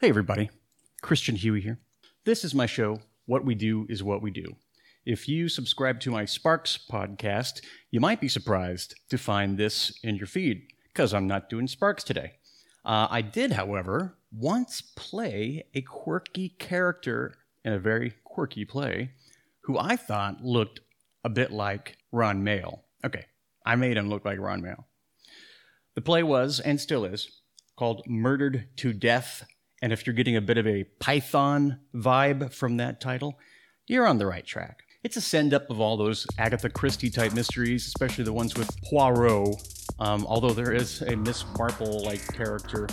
Hey, 0.00 0.10
everybody. 0.10 0.48
Christian 1.02 1.34
Chuey 1.34 1.60
here. 1.60 1.80
This 2.24 2.44
is 2.44 2.54
my 2.54 2.66
show, 2.66 3.00
What 3.26 3.44
We 3.44 3.56
Do 3.56 3.84
is 3.88 4.00
What 4.00 4.22
We 4.22 4.30
Do. 4.30 4.54
If 5.04 5.26
you 5.26 5.48
subscribe 5.48 5.98
to 6.02 6.12
my 6.12 6.24
Sparks 6.24 6.78
podcast, 6.88 7.62
you 7.90 7.98
might 7.98 8.20
be 8.20 8.28
surprised 8.28 8.94
to 9.10 9.18
find 9.18 9.58
this 9.58 9.98
in 10.04 10.14
your 10.14 10.28
feed, 10.28 10.68
because 10.86 11.12
I'm 11.12 11.26
not 11.26 11.50
doing 11.50 11.66
Sparks 11.66 12.04
today. 12.04 12.34
Uh, 12.84 13.08
I 13.10 13.22
did, 13.22 13.50
however, 13.50 14.16
once 14.30 14.82
play 14.94 15.66
a 15.74 15.82
quirky 15.82 16.50
character 16.50 17.34
in 17.64 17.72
a 17.72 17.80
very 17.80 18.12
quirky 18.22 18.64
play 18.64 19.10
who 19.62 19.80
I 19.80 19.96
thought 19.96 20.44
looked 20.44 20.78
a 21.24 21.28
bit 21.28 21.50
like 21.50 21.96
Ron 22.12 22.44
Mael. 22.44 22.84
Okay, 23.04 23.24
I 23.66 23.74
made 23.74 23.96
him 23.96 24.08
look 24.08 24.24
like 24.24 24.38
Ron 24.38 24.62
Mael. 24.62 24.86
The 25.96 26.02
play 26.02 26.22
was, 26.22 26.60
and 26.60 26.80
still 26.80 27.04
is, 27.04 27.40
called 27.76 28.04
Murdered 28.06 28.68
to 28.76 28.92
Death 28.92 29.44
and 29.82 29.92
if 29.92 30.06
you're 30.06 30.14
getting 30.14 30.36
a 30.36 30.40
bit 30.40 30.58
of 30.58 30.66
a 30.66 30.84
Python 31.00 31.80
vibe 31.94 32.52
from 32.52 32.76
that 32.78 33.00
title, 33.00 33.38
you're 33.86 34.06
on 34.06 34.18
the 34.18 34.26
right 34.26 34.44
track. 34.44 34.82
It's 35.04 35.16
a 35.16 35.20
send 35.20 35.54
up 35.54 35.70
of 35.70 35.80
all 35.80 35.96
those 35.96 36.26
Agatha 36.38 36.68
Christie 36.68 37.10
type 37.10 37.32
mysteries, 37.32 37.86
especially 37.86 38.24
the 38.24 38.32
ones 38.32 38.56
with 38.56 38.68
Poirot. 38.82 39.56
Um, 40.00 40.26
although 40.26 40.50
there 40.50 40.72
is 40.72 41.02
a 41.02 41.16
Miss 41.16 41.44
Marple 41.56 42.04
like 42.04 42.26
character 42.34 42.88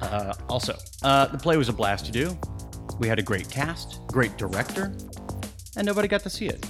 uh, 0.00 0.34
also. 0.48 0.76
Uh, 1.02 1.26
the 1.26 1.38
play 1.38 1.56
was 1.56 1.68
a 1.68 1.72
blast 1.72 2.06
to 2.06 2.12
do. 2.12 2.38
We 2.98 3.08
had 3.08 3.18
a 3.18 3.22
great 3.22 3.48
cast, 3.50 4.00
great 4.08 4.36
director, 4.36 4.94
and 5.76 5.86
nobody 5.86 6.08
got 6.08 6.22
to 6.22 6.30
see 6.30 6.46
it. 6.46 6.64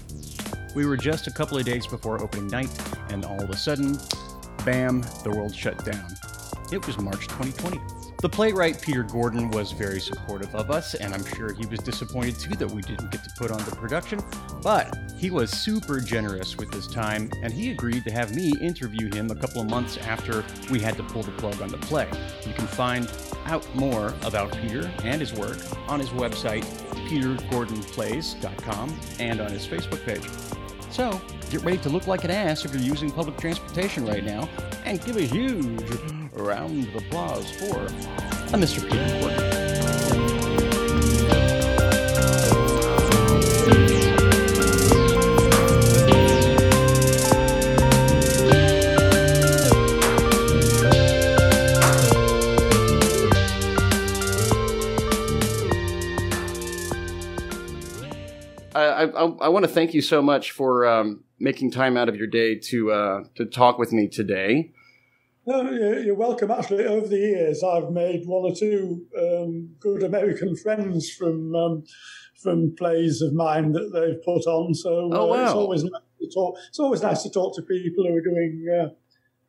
We 0.74 0.86
were 0.86 0.96
just 0.96 1.26
a 1.26 1.30
couple 1.30 1.58
of 1.58 1.64
days 1.64 1.86
before 1.86 2.22
opening 2.22 2.48
night, 2.48 2.70
and 3.10 3.24
all 3.24 3.40
of 3.42 3.50
a 3.50 3.56
sudden, 3.56 3.98
bam, 4.64 5.02
the 5.22 5.30
world 5.30 5.54
shut 5.54 5.84
down. 5.84 6.14
It 6.72 6.86
was 6.86 6.98
March 6.98 7.28
2020. 7.28 8.01
The 8.22 8.28
playwright 8.28 8.80
Peter 8.80 9.02
Gordon 9.02 9.50
was 9.50 9.72
very 9.72 9.98
supportive 9.98 10.54
of 10.54 10.70
us, 10.70 10.94
and 10.94 11.12
I'm 11.12 11.24
sure 11.24 11.52
he 11.52 11.66
was 11.66 11.80
disappointed 11.80 12.38
too 12.38 12.54
that 12.54 12.70
we 12.70 12.80
didn't 12.80 13.10
get 13.10 13.24
to 13.24 13.30
put 13.36 13.50
on 13.50 13.58
the 13.64 13.74
production. 13.74 14.20
But 14.62 14.96
he 15.18 15.32
was 15.32 15.50
super 15.50 15.98
generous 15.98 16.56
with 16.56 16.72
his 16.72 16.86
time, 16.86 17.32
and 17.42 17.52
he 17.52 17.72
agreed 17.72 18.04
to 18.04 18.12
have 18.12 18.32
me 18.32 18.52
interview 18.60 19.12
him 19.12 19.32
a 19.32 19.34
couple 19.34 19.60
of 19.60 19.68
months 19.68 19.96
after 19.96 20.44
we 20.70 20.78
had 20.78 20.96
to 20.98 21.02
pull 21.02 21.24
the 21.24 21.32
plug 21.32 21.60
on 21.60 21.68
the 21.68 21.78
play. 21.78 22.08
You 22.46 22.52
can 22.54 22.68
find 22.68 23.10
out 23.46 23.66
more 23.74 24.14
about 24.22 24.56
Peter 24.58 24.88
and 25.02 25.20
his 25.20 25.32
work 25.32 25.58
on 25.88 25.98
his 25.98 26.10
website, 26.10 26.62
petergordonplays.com, 27.08 29.00
and 29.18 29.40
on 29.40 29.50
his 29.50 29.66
Facebook 29.66 30.04
page. 30.06 30.22
So, 30.92 31.20
get 31.50 31.64
ready 31.64 31.78
to 31.78 31.88
look 31.88 32.06
like 32.06 32.22
an 32.22 32.30
ass 32.30 32.64
if 32.64 32.72
you're 32.72 32.84
using 32.84 33.10
public 33.10 33.36
transportation 33.38 34.06
right 34.06 34.22
now, 34.22 34.48
and 34.84 35.04
give 35.04 35.16
a 35.16 35.22
huge 35.22 36.21
round 36.42 36.88
of 36.88 36.96
applause 36.96 37.50
for 37.50 37.74
Mr. 38.56 38.82
Peter 38.82 39.20
Gordon. 39.20 39.62
I, 58.74 59.04
I, 59.04 59.24
I 59.24 59.48
want 59.48 59.64
to 59.64 59.70
thank 59.70 59.94
you 59.94 60.02
so 60.02 60.22
much 60.22 60.50
for 60.50 60.86
um, 60.86 61.24
making 61.38 61.70
time 61.70 61.96
out 61.96 62.08
of 62.08 62.16
your 62.16 62.26
day 62.26 62.54
to 62.56 62.92
uh, 62.92 63.24
to 63.34 63.44
talk 63.44 63.78
with 63.78 63.92
me 63.92 64.08
today. 64.08 64.72
No, 65.44 65.70
you're 65.70 66.14
welcome. 66.14 66.50
Actually, 66.50 66.84
over 66.84 67.08
the 67.08 67.18
years, 67.18 67.64
I've 67.64 67.90
made 67.90 68.26
one 68.26 68.50
or 68.50 68.54
two 68.54 69.06
um, 69.18 69.70
good 69.80 70.02
American 70.02 70.56
friends 70.62 71.10
from 71.10 71.54
um, 71.54 71.84
from 72.40 72.74
plays 72.76 73.22
of 73.22 73.32
mine 73.32 73.72
that 73.72 73.92
they've 73.92 74.22
put 74.24 74.46
on. 74.46 74.74
So 74.74 75.10
Oh, 75.12 75.32
uh, 75.32 75.44
it's 75.44 75.52
always 75.52 75.84
nice 75.84 76.02
to 76.20 76.28
talk. 76.32 76.56
It's 76.68 76.78
always 76.78 77.02
nice 77.02 77.22
to 77.24 77.30
talk 77.30 77.56
to 77.56 77.62
people 77.62 78.04
who 78.06 78.14
are 78.14 78.20
doing 78.20 78.66
uh, 78.68 78.88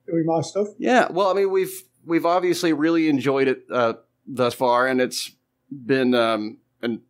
doing 0.08 0.26
my 0.26 0.42
stuff. 0.42 0.68
Yeah, 0.78 1.12
well, 1.12 1.30
I 1.30 1.34
mean, 1.34 1.52
we've 1.52 1.84
we've 2.06 2.26
obviously 2.26 2.74
really 2.74 3.08
enjoyed 3.08 3.48
it 3.48 3.64
uh, 3.72 3.94
thus 4.26 4.56
far, 4.56 4.88
and 4.88 5.00
it's 5.00 5.32
been 5.70 6.16
um, 6.16 6.58
an 6.82 7.02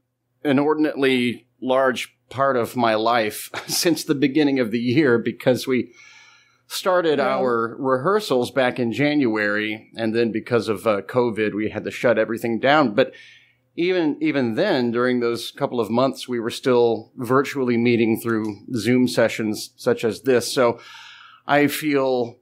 inordinately 0.44 1.48
large 1.62 2.18
part 2.30 2.58
of 2.58 2.76
my 2.76 2.96
life 2.96 3.50
since 3.68 4.04
the 4.04 4.16
beginning 4.16 4.60
of 4.60 4.72
the 4.72 4.80
year 4.80 5.18
because 5.18 5.68
we 5.68 5.94
started 6.74 7.20
Yeah. 7.20 7.28
our 7.38 7.76
rehearsals 7.80 8.52
back 8.52 8.80
in 8.80 8.92
January, 8.92 9.92
and 9.96 10.14
then 10.16 10.32
because 10.32 10.68
of 10.68 10.86
uh, 10.88 11.02
COVID, 11.02 11.54
we 11.54 11.70
had 11.70 11.84
to 11.86 11.92
shut 11.92 12.18
everything 12.18 12.60
down. 12.60 12.94
But 12.96 13.14
even 13.76 14.18
even 14.22 14.56
then, 14.56 14.92
during 14.92 15.20
those 15.20 15.52
couple 15.52 15.80
of 15.80 15.90
months, 15.90 16.28
we 16.28 16.40
were 16.40 16.50
still 16.52 17.12
virtually 17.16 17.78
meeting 17.78 18.20
through 18.20 18.58
Zoom 18.76 19.08
sessions 19.08 19.72
such 19.78 20.04
as 20.04 20.22
this. 20.22 20.52
So 20.54 20.80
I 21.48 21.68
feel 21.68 22.40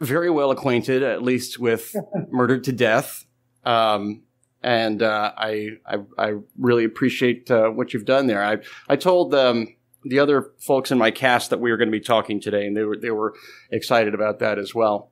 very 0.00 0.30
well 0.30 0.50
acquainted, 0.50 1.02
at 1.02 1.22
least 1.22 1.58
with 1.58 1.94
Murdered 2.30 2.64
to 2.64 2.72
Death. 2.72 3.24
Um, 3.64 4.22
and 4.62 5.02
uh, 5.02 5.32
I, 5.36 5.70
I 5.86 5.96
I 6.18 6.34
really 6.58 6.84
appreciate 6.84 7.50
uh, 7.50 7.68
what 7.68 7.92
you've 7.92 8.04
done 8.06 8.26
there. 8.26 8.42
I 8.42 8.58
I 8.88 8.96
told 8.96 9.34
um, 9.34 9.76
the 10.04 10.18
other 10.18 10.52
folks 10.58 10.90
in 10.90 10.98
my 10.98 11.10
cast 11.10 11.50
that 11.50 11.60
we 11.60 11.70
were 11.70 11.76
going 11.76 11.88
to 11.88 11.92
be 11.92 12.00
talking 12.00 12.40
today, 12.40 12.66
and 12.66 12.76
they 12.76 12.84
were 12.84 12.96
they 12.96 13.10
were 13.10 13.34
excited 13.70 14.14
about 14.14 14.38
that 14.40 14.58
as 14.58 14.74
well. 14.74 15.10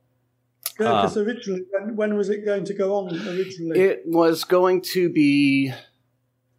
Uh, 0.78 1.02
Because 1.02 1.16
originally, 1.16 1.62
when, 1.70 1.96
when 1.96 2.16
was 2.16 2.28
it 2.30 2.44
going 2.44 2.64
to 2.64 2.74
go 2.74 2.94
on 2.94 3.14
originally? 3.14 3.78
It 3.78 4.02
was 4.06 4.44
going 4.44 4.82
to 4.92 5.10
be 5.10 5.72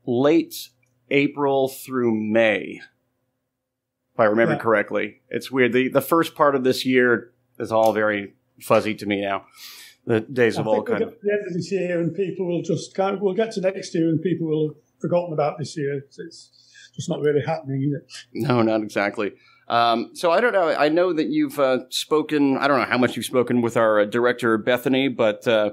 late 0.05 0.69
April 1.09 1.67
through 1.67 2.15
May, 2.15 2.81
if 4.13 4.19
I 4.19 4.25
remember 4.25 4.53
Yeah. 4.53 4.59
correctly. 4.59 5.21
It's 5.29 5.51
weird. 5.51 5.73
the 5.73 5.89
The 5.89 6.01
first 6.01 6.35
part 6.35 6.55
of 6.55 6.63
this 6.63 6.85
year 6.85 7.33
is 7.59 7.71
all 7.71 7.93
very 7.93 8.33
fuzzy 8.61 8.95
to 8.95 9.05
me 9.05 9.21
now. 9.21 9.45
The 10.05 10.21
days 10.21 10.55
I 10.55 10.61
have 10.61 10.67
all 10.67 10.75
we'll 10.75 10.83
kind 10.83 11.03
of 11.03 11.15
the 11.21 11.31
end 11.31 11.47
of 11.47 11.53
this 11.53 11.71
year, 11.71 11.99
and 11.99 12.13
people 12.15 12.47
will 12.47 12.63
just 12.63 12.95
kind 12.95 13.15
of, 13.15 13.21
we'll 13.21 13.35
get 13.35 13.51
to 13.53 13.61
next 13.61 13.93
year, 13.93 14.09
and 14.09 14.21
people 14.21 14.47
will 14.47 14.67
have 14.69 14.77
forgotten 14.99 15.33
about 15.33 15.59
this 15.59 15.77
year. 15.77 15.97
It's, 15.97 16.70
it's 16.95 17.09
not 17.09 17.21
really 17.21 17.41
happening, 17.41 17.83
is 17.83 17.93
it? 17.93 18.11
no, 18.33 18.61
not 18.61 18.81
exactly. 18.81 19.33
Um, 19.67 20.11
so 20.13 20.31
I 20.31 20.41
don't 20.41 20.51
know. 20.51 20.69
I 20.69 20.89
know 20.89 21.13
that 21.13 21.27
you've 21.27 21.57
uh, 21.57 21.89
spoken. 21.89 22.57
I 22.57 22.67
don't 22.67 22.79
know 22.79 22.85
how 22.85 22.97
much 22.97 23.15
you've 23.15 23.25
spoken 23.25 23.61
with 23.61 23.77
our 23.77 24.01
uh, 24.01 24.05
director 24.05 24.57
Bethany, 24.57 25.07
but 25.07 25.47
uh, 25.47 25.71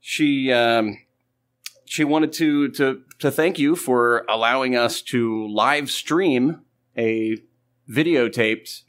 she 0.00 0.52
um, 0.52 0.98
she 1.86 2.04
wanted 2.04 2.32
to 2.34 2.68
to 2.70 3.02
to 3.18 3.30
thank 3.32 3.58
you 3.58 3.74
for 3.74 4.24
allowing 4.28 4.76
us 4.76 5.02
to 5.02 5.48
live 5.48 5.90
stream 5.90 6.60
a 6.96 7.36
videotaped 7.90 8.82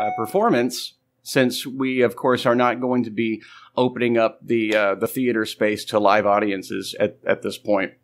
uh, 0.00 0.10
performance. 0.16 0.94
Since 1.24 1.66
we, 1.66 2.02
of 2.02 2.16
course, 2.16 2.46
are 2.46 2.56
not 2.56 2.80
going 2.80 3.04
to 3.04 3.10
be 3.10 3.42
opening 3.76 4.16
up 4.18 4.38
the 4.42 4.74
uh, 4.76 4.94
the 4.94 5.08
theater 5.08 5.44
space 5.44 5.84
to 5.86 5.98
live 5.98 6.26
audiences 6.26 6.94
at, 7.00 7.18
at 7.26 7.42
this 7.42 7.58
point. 7.58 7.94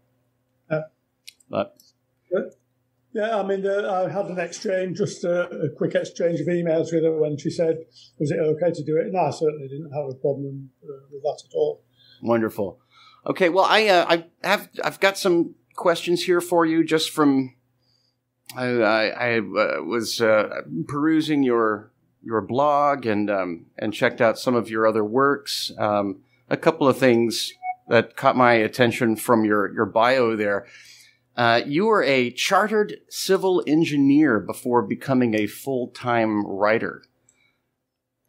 Yeah. 0.71 0.83
But 1.49 1.77
Yeah, 3.13 3.39
I 3.39 3.43
mean, 3.43 3.67
uh, 3.67 3.91
I 3.91 4.11
had 4.11 4.27
an 4.27 4.39
exchange, 4.39 4.99
just 4.99 5.25
a, 5.25 5.49
a 5.49 5.71
quick 5.71 5.95
exchange 5.95 6.41
of 6.41 6.47
emails 6.47 6.93
with 6.93 7.05
her 7.05 7.19
when 7.19 7.39
she 7.39 7.51
said, 7.51 7.79
"Was 8.19 8.31
it 8.31 8.39
okay 8.39 8.71
to 8.71 8.85
do 8.85 8.99
it?" 8.99 9.07
And 9.07 9.17
I 9.17 9.31
certainly 9.31 9.67
didn't 9.67 9.93
have 9.93 10.11
a 10.11 10.15
problem 10.15 10.71
uh, 10.85 11.07
with 11.11 11.23
that 11.23 11.43
at 11.45 11.55
all. 11.55 11.83
Wonderful. 12.23 12.81
Okay, 13.27 13.49
well, 13.49 13.65
I 13.65 13.87
uh, 13.89 14.07
I 14.09 14.25
have 14.47 14.69
I've 14.85 15.01
got 15.01 15.17
some 15.17 15.55
questions 15.75 16.25
here 16.25 16.41
for 16.41 16.67
you, 16.67 16.85
just 16.85 17.11
from 17.11 17.55
I 18.55 18.67
I, 18.67 19.07
I 19.07 19.39
uh, 19.39 19.83
was 19.83 20.21
uh, 20.21 20.63
perusing 20.87 21.43
your 21.43 21.93
your 22.23 22.43
blog 22.43 23.07
and 23.07 23.31
um, 23.31 23.67
and 23.79 23.95
checked 23.95 24.21
out 24.21 24.39
some 24.39 24.55
of 24.55 24.69
your 24.69 24.87
other 24.87 25.05
works. 25.05 25.73
Um, 25.79 26.21
a 26.51 26.57
couple 26.57 26.89
of 26.89 26.99
things 26.99 27.53
that 27.89 28.17
caught 28.17 28.37
my 28.37 28.53
attention 28.53 29.17
from 29.17 29.45
your 29.45 29.73
your 29.73 29.87
bio 29.87 30.37
there. 30.37 30.67
Uh, 31.39 31.63
you 31.65 31.87
were 31.87 32.03
a 32.03 32.33
chartered 32.33 32.97
civil 33.09 33.63
engineer 33.65 34.41
before 34.41 34.83
becoming 34.83 35.35
a 35.35 35.47
full 35.47 35.87
time 35.89 36.45
writer. 36.45 37.05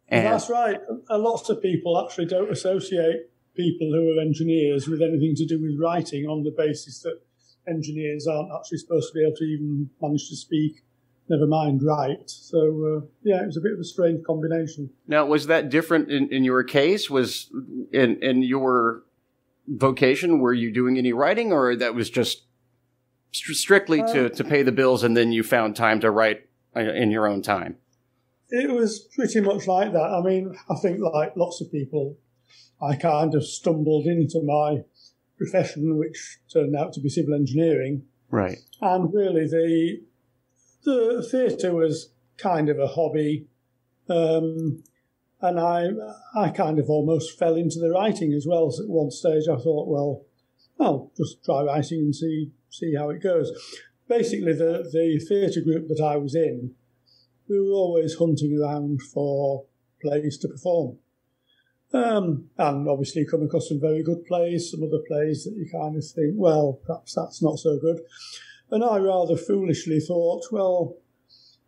And 0.08 0.26
that's 0.26 0.48
right. 0.48 0.78
A 1.08 1.18
lots 1.18 1.48
of 1.48 1.60
people 1.60 2.00
actually 2.00 2.26
don't 2.26 2.52
associate 2.52 3.28
people 3.56 3.92
who 3.92 4.16
are 4.16 4.20
engineers 4.20 4.86
with 4.86 5.02
anything 5.02 5.34
to 5.34 5.44
do 5.44 5.60
with 5.60 5.76
writing 5.80 6.26
on 6.26 6.44
the 6.44 6.52
basis 6.56 7.00
that 7.00 7.20
engineers 7.68 8.28
aren't 8.28 8.52
actually 8.56 8.78
supposed 8.78 9.12
to 9.12 9.18
be 9.18 9.24
able 9.26 9.36
to 9.36 9.44
even 9.44 9.90
manage 10.00 10.28
to 10.28 10.36
speak, 10.36 10.84
never 11.28 11.48
mind 11.48 11.82
write. 11.82 12.30
So, 12.30 12.58
uh, 12.58 13.06
yeah, 13.24 13.42
it 13.42 13.46
was 13.46 13.56
a 13.56 13.60
bit 13.60 13.72
of 13.72 13.80
a 13.80 13.84
strange 13.84 14.24
combination. 14.24 14.88
Now, 15.08 15.26
was 15.26 15.48
that 15.48 15.68
different 15.68 16.12
in, 16.12 16.28
in 16.28 16.44
your 16.44 16.62
case? 16.62 17.10
Was 17.10 17.50
in 17.92 18.22
in 18.22 18.44
your 18.44 19.02
vocation, 19.66 20.38
were 20.38 20.54
you 20.54 20.72
doing 20.72 20.96
any 20.96 21.12
writing, 21.12 21.52
or 21.52 21.74
that 21.74 21.94
was 21.96 22.08
just 22.08 22.44
stri- 23.32 23.54
strictly 23.54 24.02
to, 24.02 24.28
to 24.30 24.44
pay 24.44 24.62
the 24.62 24.72
bills, 24.72 25.02
and 25.02 25.16
then 25.16 25.32
you 25.32 25.42
found 25.42 25.76
time 25.76 26.00
to 26.00 26.10
write 26.10 26.48
uh, 26.76 26.80
in 26.80 27.10
your 27.10 27.26
own 27.26 27.42
time? 27.42 27.76
It 28.50 28.70
was 28.70 29.08
pretty 29.14 29.40
much 29.40 29.66
like 29.66 29.92
that. 29.92 29.98
I 29.98 30.22
mean, 30.22 30.56
I 30.68 30.74
think 30.76 31.00
like 31.00 31.36
lots 31.36 31.60
of 31.60 31.70
people, 31.70 32.16
I 32.82 32.96
kind 32.96 33.34
of 33.34 33.44
stumbled 33.44 34.06
into 34.06 34.42
my 34.42 34.82
profession, 35.38 35.96
which 35.96 36.38
turned 36.52 36.76
out 36.76 36.92
to 36.94 37.00
be 37.00 37.08
civil 37.08 37.34
engineering. 37.34 38.02
Right. 38.30 38.58
And 38.80 39.12
really, 39.12 39.46
the 39.46 40.02
the 40.84 41.26
theatre 41.30 41.74
was 41.74 42.10
kind 42.38 42.68
of 42.68 42.78
a 42.78 42.86
hobby, 42.86 43.46
um, 44.08 44.82
and 45.40 45.60
I 45.60 45.88
I 46.34 46.50
kind 46.50 46.78
of 46.78 46.88
almost 46.88 47.38
fell 47.38 47.54
into 47.54 47.78
the 47.78 47.90
writing 47.90 48.32
as 48.32 48.46
well. 48.48 48.70
So 48.70 48.84
at 48.84 48.88
one 48.88 49.10
stage, 49.10 49.44
I 49.48 49.56
thought, 49.56 49.88
well, 49.88 50.24
I'll 50.78 51.12
just 51.16 51.44
try 51.44 51.62
writing 51.62 52.00
and 52.00 52.14
see 52.14 52.50
see 52.70 52.94
how 52.94 53.10
it 53.10 53.22
goes. 53.22 53.50
Basically, 54.08 54.52
the 54.52 54.88
the 54.90 55.18
theatre 55.28 55.60
group 55.60 55.88
that 55.88 56.02
I 56.02 56.16
was 56.16 56.34
in, 56.34 56.74
we 57.48 57.60
were 57.60 57.72
always 57.72 58.16
hunting 58.16 58.58
around 58.58 59.02
for 59.02 59.64
plays 60.00 60.38
to 60.38 60.48
perform. 60.48 60.98
Um, 61.92 62.48
and 62.56 62.88
obviously 62.88 63.26
come 63.26 63.42
across 63.42 63.68
some 63.68 63.80
very 63.80 64.02
good 64.04 64.24
plays, 64.24 64.70
some 64.70 64.84
other 64.84 65.02
plays 65.08 65.44
that 65.44 65.56
you 65.56 65.68
kind 65.70 65.96
of 65.96 66.04
think, 66.06 66.34
well, 66.36 66.78
perhaps 66.86 67.14
that's 67.14 67.42
not 67.42 67.58
so 67.58 67.78
good. 67.80 68.00
And 68.70 68.84
I 68.84 68.98
rather 68.98 69.36
foolishly 69.36 69.98
thought, 69.98 70.44
well, 70.52 70.96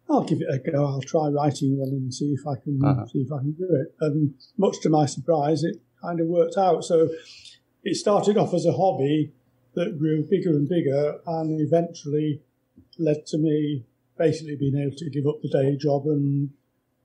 I'll 0.08 0.22
give 0.22 0.40
it 0.40 0.48
a 0.48 0.58
go. 0.58 0.84
I'll 0.84 1.00
try 1.00 1.28
writing 1.28 1.76
one 1.76 1.88
and 1.88 2.14
see 2.14 2.34
if 2.38 2.46
I 2.46 2.54
can 2.62 2.80
uh-huh. 2.84 3.06
see 3.06 3.20
if 3.20 3.32
I 3.32 3.38
can 3.38 3.52
do 3.52 3.68
it. 3.70 3.94
And 4.00 4.34
much 4.56 4.80
to 4.82 4.88
my 4.88 5.06
surprise, 5.06 5.64
it 5.64 5.76
kind 6.00 6.20
of 6.20 6.26
worked 6.26 6.56
out. 6.56 6.84
So 6.84 7.08
it 7.82 7.96
started 7.96 8.36
off 8.36 8.54
as 8.54 8.66
a 8.66 8.72
hobby 8.72 9.32
that 9.74 9.98
grew 9.98 10.24
bigger 10.28 10.50
and 10.50 10.68
bigger, 10.68 11.20
and 11.26 11.60
eventually 11.60 12.42
led 12.98 13.26
to 13.26 13.38
me 13.38 13.84
basically 14.18 14.56
being 14.56 14.76
able 14.76 14.96
to 14.96 15.10
give 15.10 15.26
up 15.26 15.40
the 15.42 15.48
day 15.48 15.76
job 15.76 16.06
and 16.06 16.50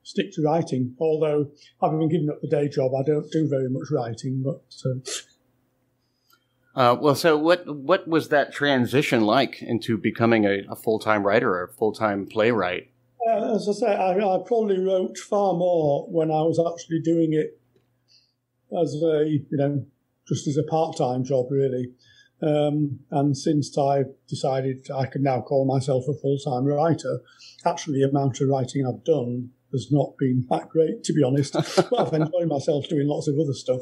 stick 0.04 0.32
to 0.34 0.42
writing. 0.42 0.96
Although, 1.00 1.52
having 1.82 2.08
given 2.10 2.30
up 2.30 2.42
the 2.42 2.48
day 2.48 2.68
job, 2.68 2.92
I 2.94 3.04
don't 3.04 3.32
do 3.32 3.48
very 3.48 3.70
much 3.70 3.90
writing. 3.92 4.44
But 4.44 4.64
uh, 4.86 5.00
uh, 6.80 6.96
well, 6.96 7.16
so 7.16 7.38
what 7.38 7.66
what 7.68 8.08
was 8.08 8.30
that 8.30 8.54
transition 8.54 9.22
like 9.22 9.62
into 9.62 9.98
becoming 9.98 10.46
a, 10.46 10.62
a 10.70 10.76
full 10.76 11.00
time 11.00 11.26
writer 11.26 11.54
or 11.56 11.64
a 11.64 11.74
full 11.74 11.92
time 11.92 12.26
playwright? 12.26 12.92
Uh, 13.28 13.56
as 13.56 13.68
I 13.68 13.72
say, 13.74 13.96
I, 13.96 14.12
I, 14.14 14.38
probably 14.46 14.80
wrote 14.80 15.18
far 15.18 15.54
more 15.54 16.08
when 16.10 16.30
I 16.32 16.42
was 16.44 16.60
actually 16.60 17.02
doing 17.02 17.34
it 17.34 17.60
as 18.80 18.94
a 18.94 19.26
you 19.28 19.46
know 19.52 19.86
just 20.28 20.48
as 20.48 20.58
a 20.58 20.64
part 20.64 20.98
time 20.98 21.24
job, 21.24 21.48
really. 21.50 21.94
Um, 22.42 23.00
and 23.10 23.36
since 23.36 23.76
I 23.78 24.04
decided 24.28 24.88
I 24.94 25.08
can 25.08 25.24
now 25.24 25.42
call 25.42 25.66
myself 25.66 26.06
a 26.08 26.14
full 26.14 26.38
time 26.38 26.66
writer, 26.66 27.22
actually 27.66 28.00
the 28.00 28.10
amount 28.10 28.42
of 28.42 28.50
writing 28.50 28.86
I've 28.86 29.04
done 29.04 29.50
has 29.72 29.92
not 29.92 30.18
been 30.18 30.46
that 30.50 30.70
great, 30.70 31.04
to 31.06 31.14
be 31.14 31.24
honest. 31.24 31.54
but 31.76 32.00
I've 32.00 32.14
enjoyed 32.14 32.48
myself 32.48 32.88
doing 32.88 33.08
lots 33.08 33.28
of 33.28 33.40
other 33.40 33.54
stuff. 33.54 33.82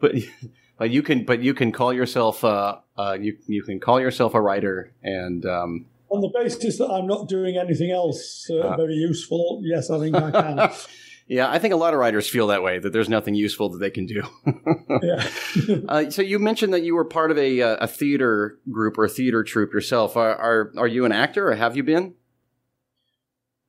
But 0.00 0.16
but 0.78 0.90
you 0.90 1.02
can 1.02 1.24
but 1.24 1.40
you 1.40 1.54
can 1.54 1.72
call 1.72 1.92
yourself 1.92 2.42
uh, 2.44 2.78
uh, 2.96 3.16
you 3.20 3.36
you 3.46 3.62
can 3.62 3.80
call 3.80 4.00
yourself 4.00 4.34
a 4.34 4.40
writer 4.40 4.92
and. 5.02 5.44
Um, 5.46 5.86
on 6.10 6.20
the 6.20 6.28
basis 6.28 6.78
that 6.78 6.86
I'm 6.86 7.08
not 7.08 7.28
doing 7.28 7.56
anything 7.56 7.90
else 7.90 8.48
uh, 8.48 8.58
uh. 8.58 8.76
very 8.76 8.94
useful, 8.94 9.60
yes, 9.64 9.90
I 9.90 9.98
think 9.98 10.14
I 10.14 10.30
can. 10.30 10.70
Yeah, 11.26 11.50
I 11.50 11.58
think 11.58 11.72
a 11.72 11.76
lot 11.78 11.94
of 11.94 12.00
writers 12.00 12.28
feel 12.28 12.48
that 12.48 12.62
way 12.62 12.78
that 12.78 12.92
there's 12.92 13.08
nothing 13.08 13.34
useful 13.34 13.70
that 13.70 13.78
they 13.78 13.90
can 13.90 14.04
do. 14.04 14.22
yeah. 15.02 15.28
uh, 15.88 16.10
so 16.10 16.20
you 16.20 16.38
mentioned 16.38 16.74
that 16.74 16.82
you 16.82 16.94
were 16.94 17.04
part 17.04 17.30
of 17.30 17.38
a, 17.38 17.62
uh, 17.62 17.76
a 17.80 17.86
theater 17.86 18.58
group 18.70 18.98
or 18.98 19.04
a 19.04 19.08
theater 19.08 19.42
troupe 19.42 19.72
yourself. 19.72 20.16
Are, 20.16 20.36
are, 20.36 20.72
are 20.76 20.86
you 20.86 21.06
an 21.06 21.12
actor 21.12 21.48
or 21.50 21.54
have 21.54 21.76
you 21.76 21.82
been? 21.82 22.14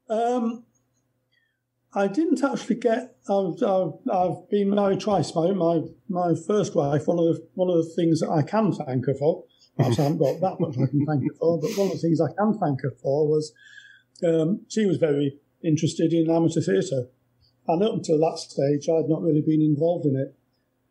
Um, 0.09 0.65
I 1.93 2.07
didn't 2.07 2.43
actually 2.43 2.75
get. 2.75 3.15
I've, 3.29 3.63
I've, 3.63 3.93
I've, 4.11 4.49
been 4.49 4.69
married 4.71 4.99
twice. 4.99 5.33
My, 5.33 5.51
my 5.51 5.81
my 6.09 6.35
first 6.45 6.75
wife. 6.75 7.07
One 7.07 7.17
of 7.17 7.25
the 7.25 7.47
one 7.53 7.69
of 7.69 7.77
the 7.77 7.93
things 7.95 8.19
that 8.19 8.29
I 8.29 8.41
can 8.41 8.73
thank 8.73 9.05
her 9.05 9.15
for. 9.15 9.45
Perhaps 9.77 9.99
I 9.99 10.03
haven't 10.03 10.19
got 10.19 10.41
that 10.41 10.59
much 10.59 10.75
I 10.75 10.87
can 10.87 11.05
thank 11.05 11.23
her 11.23 11.35
for, 11.39 11.59
but 11.59 11.71
one 11.77 11.87
of 11.87 11.93
the 11.93 11.99
things 11.99 12.19
I 12.19 12.33
can 12.37 12.53
thank 12.59 12.81
her 12.81 12.91
for 13.01 13.27
was 13.27 13.53
um, 14.23 14.65
she 14.67 14.85
was 14.85 14.97
very 14.97 15.39
interested 15.63 16.13
in 16.13 16.29
amateur 16.29 16.61
theatre, 16.61 17.07
and 17.67 17.83
up 17.83 17.93
until 17.93 18.19
that 18.19 18.37
stage, 18.37 18.87
I'd 18.89 19.09
not 19.09 19.21
really 19.21 19.41
been 19.41 19.61
involved 19.61 20.05
in 20.05 20.15
it. 20.15 20.35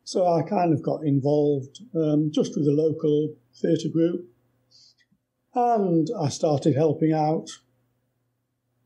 So 0.03 0.27
I 0.27 0.43
kind 0.43 0.73
of 0.73 0.83
got 0.83 1.03
involved 1.03 1.79
um, 1.95 2.31
just 2.31 2.55
with 2.55 2.65
the 2.65 2.71
local 2.71 3.35
theatre 3.59 3.89
group, 3.89 4.25
and 5.53 6.07
I 6.19 6.29
started 6.29 6.75
helping 6.75 7.11
out 7.11 7.49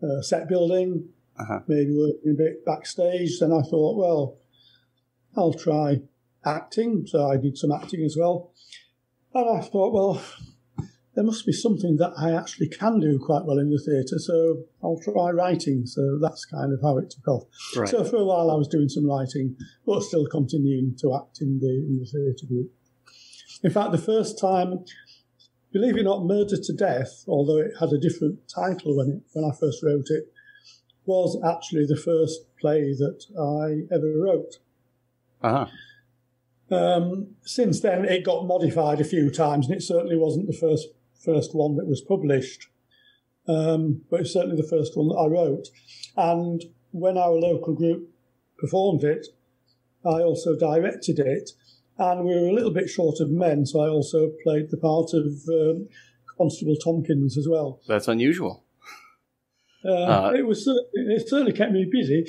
uh, 0.02 0.22
set 0.22 0.48
building 0.48 1.10
uh-huh. 1.40 1.60
maybe 1.68 1.96
working 1.96 2.32
a 2.32 2.38
bit 2.38 2.66
backstage. 2.66 3.40
Then 3.40 3.52
I 3.52 3.62
thought, 3.62 3.98
well, 3.98 4.38
I'll 5.38 5.54
try 5.54 6.02
acting. 6.46 7.06
So 7.08 7.30
I 7.30 7.38
did 7.38 7.58
some 7.58 7.72
acting 7.72 8.04
as 8.04 8.16
well. 8.20 8.52
And 9.34 9.58
I 9.58 9.62
thought, 9.62 9.94
well, 9.94 10.22
there 11.16 11.24
must 11.24 11.46
be 11.46 11.52
something 11.52 11.98
that 11.98 12.14
I 12.18 12.32
actually 12.32 12.70
can 12.70 13.00
do 13.00 13.20
quite 13.20 13.46
well 13.46 13.58
in 13.58 13.70
the 13.70 13.80
theatre, 13.80 14.20
so 14.20 14.64
I'll 14.84 15.00
try 15.04 15.32
writing. 15.32 15.86
So 15.86 16.20
that's 16.22 16.46
kind 16.46 16.72
of 16.72 16.80
how 16.82 16.98
it 16.98 17.10
took 17.10 17.28
off. 17.28 17.44
Right. 17.76 17.90
So 17.90 18.04
for 18.04 18.18
a 18.18 18.26
while 18.26 18.52
I 18.52 18.56
was 18.56 18.68
doing 18.68 18.90
some 18.90 19.08
writing, 19.08 19.56
but 19.86 20.04
still 20.04 20.28
continuing 20.28 20.96
to 21.02 21.16
act 21.16 21.42
in 21.42 21.60
the 21.60 21.68
in 21.68 22.00
the 22.00 22.06
theatre 22.06 22.46
group. 22.48 22.72
In 23.64 23.72
fact, 23.72 23.92
the 23.92 23.98
first 23.98 24.40
time, 24.40 24.86
believe 25.74 25.98
it 25.98 26.02
or 26.02 26.04
not, 26.04 26.26
Murder 26.26 26.58
to 26.62 26.74
Death, 26.74 27.26
although 27.28 27.58
it 27.58 27.74
had 27.80 27.92
a 27.92 28.00
different 28.00 28.40
title 28.48 28.96
when 28.96 29.10
it 29.10 29.22
when 29.34 29.50
I 29.50 29.56
first 29.56 29.84
wrote 29.84 30.08
it, 30.10 30.32
was 31.06 31.38
actually 31.44 31.86
the 31.86 31.98
first 31.98 32.42
play 32.62 32.94
that 32.94 33.26
I 33.36 33.94
ever 33.94 34.14
wrote. 34.16 34.60
Uh-huh. 35.42 35.66
Um, 36.72 37.36
since 37.42 37.82
then, 37.82 38.06
it 38.06 38.24
got 38.24 38.46
modified 38.46 39.02
a 39.02 39.04
few 39.04 39.32
times, 39.32 39.68
and 39.68 39.76
it 39.76 39.82
certainly 39.82 40.16
wasn't 40.16 40.48
the 40.48 40.54
first 40.54 40.88
first 41.24 41.54
one 41.54 41.76
that 41.78 41.88
was 41.88 42.02
published, 42.02 42.68
um, 43.48 44.02
but 44.10 44.22
it's 44.22 44.34
certainly 44.34 44.56
the 44.62 44.68
first 44.68 44.96
one 44.96 45.08
that 45.10 45.16
I 45.16 45.28
wrote. 45.28 45.68
And 46.16 46.64
when 46.92 47.18
our 47.18 47.32
local 47.32 47.74
group 47.74 48.10
performed 48.58 49.04
it, 49.04 49.28
I 50.06 50.22
also 50.22 50.58
directed 50.58 51.20
it, 51.20 51.52
and 51.98 52.26
we 52.26 52.34
were 52.34 52.48
a 52.48 52.54
little 52.54 52.72
bit 52.74 52.90
short 52.90 53.20
of 53.20 53.30
men, 53.30 53.66
so 53.66 53.82
I 53.82 53.90
also 53.90 54.32
played 54.44 54.72
the 54.72 54.78
part 54.78 55.10
of 55.14 55.28
um, 55.50 55.90
Constable 56.38 56.78
Tompkins 56.78 57.38
as 57.38 57.48
well. 57.50 57.82
That's 57.88 58.08
unusual. 58.08 58.64
Uh, 59.84 59.92
uh, 59.92 60.34
it 60.36 60.46
was 60.46 60.68
it 60.94 61.28
certainly 61.30 61.54
kept 61.54 61.72
me 61.72 61.88
busy. 61.90 62.28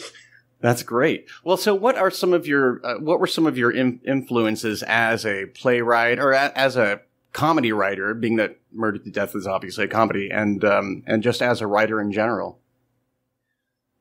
That's 0.61 0.83
great. 0.83 1.29
Well, 1.43 1.57
so 1.57 1.75
what 1.75 1.97
are 1.97 2.11
some 2.11 2.33
of 2.33 2.47
your 2.47 2.81
uh, 2.85 2.99
what 2.99 3.19
were 3.19 3.27
some 3.27 3.47
of 3.47 3.57
your 3.57 3.71
in- 3.71 4.01
influences 4.07 4.83
as 4.83 5.25
a 5.25 5.47
playwright 5.47 6.19
or 6.19 6.33
a- 6.33 6.53
as 6.57 6.77
a 6.77 7.01
comedy 7.33 7.73
writer? 7.73 8.15
Being 8.15 8.37
that 8.37 8.59
Murder 8.73 8.99
to 8.99 9.11
Death 9.11 9.35
is 9.35 9.47
obviously 9.47 9.85
a 9.85 9.89
comedy, 9.89 10.31
and 10.31 10.65
um, 10.65 11.03
and 11.07 11.23
just 11.23 11.43
as 11.43 11.61
a 11.61 11.67
writer 11.67 12.01
in 12.01 12.13
general. 12.13 12.61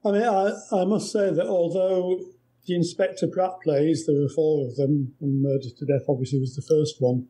I 0.06 0.12
mean, 0.12 0.24
I, 0.24 0.54
I 0.72 0.86
must 0.86 1.12
say 1.12 1.32
that 1.34 1.48
although 1.48 2.20
the 2.66 2.76
Inspector 2.76 3.28
Pratt 3.28 3.62
plays, 3.62 4.06
there 4.06 4.16
were 4.16 4.30
four 4.30 4.68
of 4.68 4.76
them, 4.76 5.14
and 5.20 5.42
Murder 5.42 5.70
to 5.78 5.86
Death 5.86 6.06
obviously 6.08 6.40
was 6.40 6.56
the 6.56 6.62
first 6.62 6.96
one. 7.00 7.28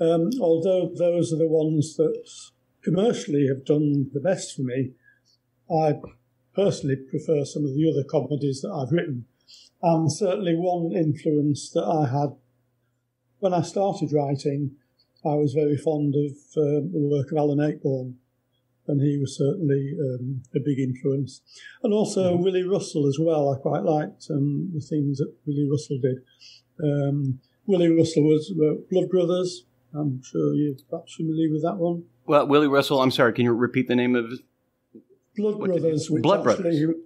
Um, 0.00 0.30
although 0.40 0.92
those 0.94 1.32
are 1.32 1.38
the 1.38 1.48
ones 1.48 1.96
that 1.96 2.28
commercially 2.82 3.46
have 3.48 3.64
done 3.64 4.10
the 4.12 4.20
best 4.20 4.54
for 4.54 4.62
me, 4.62 4.92
I 5.70 6.00
personally 6.54 6.96
prefer 6.96 7.44
some 7.44 7.64
of 7.64 7.74
the 7.74 7.90
other 7.90 8.06
comedies 8.08 8.60
that 8.62 8.70
I've 8.70 8.92
written. 8.92 9.26
And 9.82 10.12
certainly 10.12 10.56
one 10.56 10.92
influence 10.92 11.70
that 11.70 11.84
I 11.84 12.08
had 12.08 12.34
when 13.38 13.54
I 13.54 13.62
started 13.62 14.12
writing, 14.12 14.72
I 15.24 15.34
was 15.34 15.52
very 15.52 15.76
fond 15.76 16.14
of 16.14 16.32
uh, 16.56 16.80
the 16.92 17.08
work 17.10 17.32
of 17.32 17.38
Alan 17.38 17.58
Ayckbourn, 17.58 18.14
and 18.86 19.00
he 19.00 19.18
was 19.18 19.36
certainly 19.36 19.96
um, 20.00 20.42
a 20.54 20.60
big 20.60 20.78
influence. 20.78 21.40
And 21.82 21.92
also 21.92 22.36
mm. 22.36 22.42
Willy 22.42 22.62
Russell 22.62 23.06
as 23.06 23.18
well. 23.18 23.52
I 23.52 23.58
quite 23.60 23.82
liked 23.82 24.26
um, 24.30 24.70
the 24.72 24.80
things 24.80 25.18
that 25.18 25.32
Willy 25.46 25.68
Russell 25.70 25.98
did. 26.00 26.18
Um, 26.82 27.40
Willy 27.66 27.88
Russell 27.88 28.22
was 28.22 28.52
uh, 28.52 28.80
Blood 28.90 29.10
Brothers. 29.10 29.64
I'm 29.94 30.22
sure 30.22 30.54
you're 30.54 30.74
perhaps 30.88 31.14
familiar 31.14 31.50
with 31.50 31.62
that 31.62 31.76
one. 31.76 32.04
Well, 32.26 32.46
Willy 32.46 32.68
Russell, 32.68 33.00
I'm 33.00 33.10
sorry, 33.10 33.32
can 33.32 33.44
you 33.44 33.52
repeat 33.52 33.88
the 33.88 33.96
name 33.96 34.14
of 34.14 34.32
Blood 35.38 35.58
Brothers. 35.58 36.10
Which 36.10 36.22
Blood 36.22 36.46
actually, 36.46 36.84
Brothers. 36.84 37.02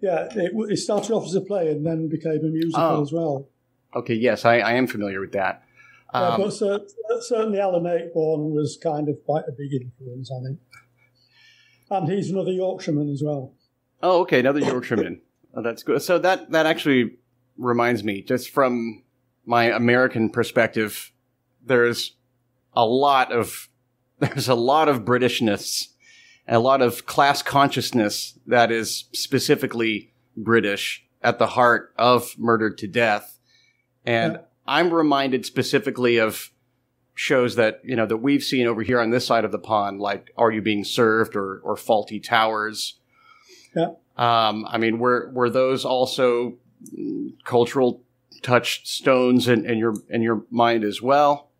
Yeah, 0.00 0.28
it, 0.34 0.52
it, 0.54 0.76
started 0.78 1.12
off 1.12 1.26
as 1.26 1.34
a 1.34 1.40
play 1.40 1.70
and 1.70 1.86
then 1.86 2.08
became 2.08 2.40
a 2.44 2.48
musical 2.48 2.82
oh. 2.82 3.02
as 3.02 3.12
well. 3.12 3.48
Okay, 3.94 4.14
yes, 4.14 4.44
I, 4.44 4.58
I, 4.58 4.72
am 4.72 4.86
familiar 4.86 5.20
with 5.20 5.32
that. 5.32 5.62
Um, 6.12 6.22
yeah, 6.22 6.36
but 6.44 6.50
so, 6.52 6.86
certainly 7.20 7.58
Alan 7.58 7.84
Ayckbourn 7.84 8.52
was 8.52 8.78
kind 8.82 9.08
of 9.08 9.16
quite 9.24 9.44
a 9.48 9.52
big 9.52 9.72
influence, 9.72 10.30
I 10.30 10.44
think. 10.44 10.58
And 11.90 12.08
he's 12.08 12.30
another 12.30 12.52
Yorkshireman 12.52 13.10
as 13.10 13.22
well. 13.24 13.54
Oh, 14.02 14.20
okay, 14.22 14.40
another 14.40 14.60
Yorkshireman. 14.60 15.20
oh, 15.54 15.62
that's 15.62 15.82
good. 15.82 16.02
So 16.02 16.18
that 16.18 16.50
that 16.50 16.66
actually 16.66 17.16
reminds 17.56 18.02
me, 18.02 18.22
just 18.22 18.50
from 18.50 19.02
my 19.44 19.64
American 19.64 20.30
perspective, 20.30 21.12
there's 21.64 22.16
a 22.74 22.86
lot 22.86 23.32
of 23.32 23.68
there's 24.18 24.48
a 24.48 24.54
lot 24.54 24.88
of 24.88 25.04
Britishness 25.04 25.88
a 26.48 26.58
lot 26.58 26.82
of 26.82 27.06
class 27.06 27.42
consciousness 27.42 28.38
that 28.46 28.70
is 28.70 29.04
specifically 29.12 30.12
British 30.36 31.04
at 31.22 31.38
the 31.38 31.46
heart 31.46 31.92
of 31.96 32.34
Murdered 32.38 32.78
to 32.78 32.86
Death. 32.86 33.38
And 34.04 34.34
yeah. 34.34 34.40
I'm 34.66 34.92
reminded 34.92 35.44
specifically 35.44 36.18
of 36.18 36.50
shows 37.14 37.56
that 37.56 37.80
you 37.84 37.96
know 37.96 38.06
that 38.06 38.18
we've 38.18 38.42
seen 38.42 38.66
over 38.66 38.82
here 38.82 39.00
on 39.00 39.10
this 39.10 39.26
side 39.26 39.44
of 39.44 39.52
the 39.52 39.58
pond, 39.58 40.00
like 40.00 40.32
"Are 40.36 40.50
You 40.50 40.62
Being 40.62 40.84
Served" 40.84 41.36
or 41.36 41.60
or 41.60 41.76
"Fawlty 41.76 42.22
Towers." 42.22 42.98
Yeah. 43.74 43.92
Um, 44.16 44.66
I 44.68 44.78
mean, 44.78 44.98
were 44.98 45.30
were 45.32 45.50
those 45.50 45.84
also 45.84 46.58
cultural 47.44 48.02
touchstones 48.42 49.48
in, 49.48 49.64
in 49.64 49.78
your 49.78 49.94
in 50.08 50.22
your 50.22 50.44
mind 50.50 50.84
as 50.84 51.00
well? 51.00 51.50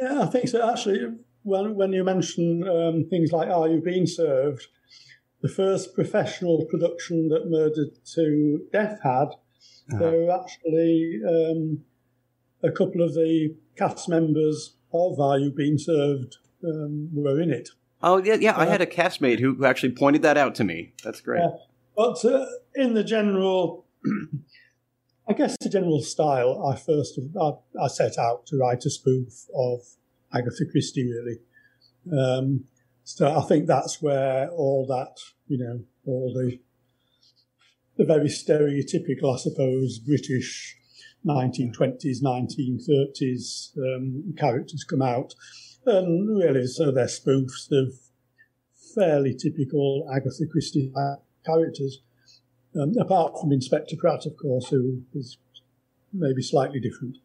Yeah, 0.00 0.22
I 0.22 0.26
think 0.26 0.48
so. 0.48 0.68
Actually, 0.68 1.14
when 1.42 1.74
when 1.74 1.92
you 1.92 2.04
mention 2.04 2.66
um, 2.68 3.06
things 3.08 3.32
like 3.32 3.48
"Are 3.48 3.68
You 3.68 3.80
Being 3.80 4.06
Served," 4.06 4.66
the 5.42 5.48
first 5.48 5.94
professional 5.94 6.66
production 6.66 7.28
that 7.28 7.48
Murdered 7.48 7.98
to 8.14 8.66
Death 8.72 9.00
had, 9.02 9.28
uh-huh. 9.92 9.98
there 9.98 10.12
were 10.12 10.40
actually 10.42 11.20
um, 11.28 11.84
a 12.62 12.70
couple 12.70 13.02
of 13.02 13.14
the 13.14 13.54
cast 13.76 14.08
members 14.08 14.76
of 14.92 15.18
Are 15.20 15.38
You 15.38 15.50
Being 15.50 15.78
Served 15.78 16.38
um, 16.64 17.10
were 17.12 17.40
in 17.40 17.50
it. 17.50 17.70
Oh 18.02 18.22
yeah, 18.22 18.34
yeah. 18.34 18.52
Uh, 18.52 18.62
I 18.62 18.66
had 18.66 18.80
a 18.80 18.86
castmate 18.86 19.40
who 19.40 19.64
actually 19.64 19.92
pointed 19.92 20.22
that 20.22 20.36
out 20.36 20.54
to 20.56 20.64
me. 20.64 20.94
That's 21.02 21.20
great. 21.20 21.40
Yeah. 21.40 21.56
But 21.96 22.24
uh, 22.24 22.46
in 22.74 22.94
the 22.94 23.04
general, 23.04 23.86
I 25.28 25.32
guess 25.32 25.56
the 25.60 25.68
general 25.68 26.02
style, 26.02 26.66
I 26.66 26.76
first 26.76 27.18
I, 27.40 27.52
I, 27.80 27.88
set 27.88 28.18
out 28.18 28.46
to 28.46 28.58
write 28.58 28.84
a 28.84 28.90
spoof 28.90 29.46
of 29.54 29.80
Agatha 30.32 30.64
Christie. 30.70 31.10
Really, 31.10 31.38
um, 32.18 32.64
so 33.04 33.36
I 33.38 33.42
think 33.42 33.66
that's 33.66 34.02
where 34.02 34.48
all 34.48 34.86
that 34.86 35.16
you 35.46 35.58
know, 35.58 35.80
all 36.06 36.32
the 36.32 36.58
the 37.96 38.04
very 38.04 38.28
stereotypical, 38.28 39.34
I 39.34 39.38
suppose, 39.38 39.98
British 39.98 40.76
1920s, 41.26 42.22
1930s 42.22 43.76
um, 43.78 44.34
characters 44.36 44.84
come 44.84 45.02
out. 45.02 45.34
And 45.86 46.28
really, 46.28 46.66
so 46.66 46.90
they're 46.90 47.06
spoofs 47.06 47.70
of 47.70 47.94
fairly 48.94 49.34
typical 49.34 50.08
Agatha 50.14 50.46
Christie 50.50 50.92
characters, 51.44 52.00
um, 52.80 52.94
apart 52.98 53.38
from 53.40 53.52
Inspector 53.52 53.94
Pratt, 53.96 54.26
of 54.26 54.36
course, 54.36 54.68
who 54.68 55.02
is 55.14 55.38
maybe 56.12 56.42
slightly 56.42 56.80
different. 56.80 57.18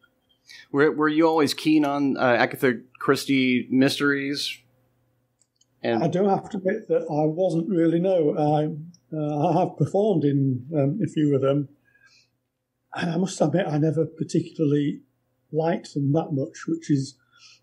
Were, 0.72 0.90
were 0.92 1.08
you 1.08 1.26
always 1.26 1.54
keen 1.54 1.84
on 1.84 2.16
uh, 2.16 2.36
Agatha 2.38 2.80
Christie 2.98 3.66
mysteries? 3.70 4.58
And 5.82 6.02
I 6.02 6.08
do 6.08 6.28
have 6.28 6.50
to 6.50 6.58
admit 6.58 6.88
that 6.88 7.02
I 7.02 7.24
wasn't 7.24 7.68
really. 7.68 8.00
No, 8.00 8.36
I, 8.36 8.74
uh, 9.12 9.48
I 9.48 9.60
have 9.60 9.76
performed 9.76 10.24
in 10.24 10.66
um, 10.76 11.00
a 11.02 11.06
few 11.08 11.34
of 11.34 11.40
them, 11.40 11.68
and 12.94 13.10
I 13.10 13.16
must 13.16 13.40
admit, 13.40 13.66
I 13.68 13.78
never 13.78 14.06
particularly 14.06 15.00
liked 15.52 15.94
them 15.94 16.12
that 16.12 16.32
much, 16.32 16.66
which 16.66 16.90
is 16.90 17.16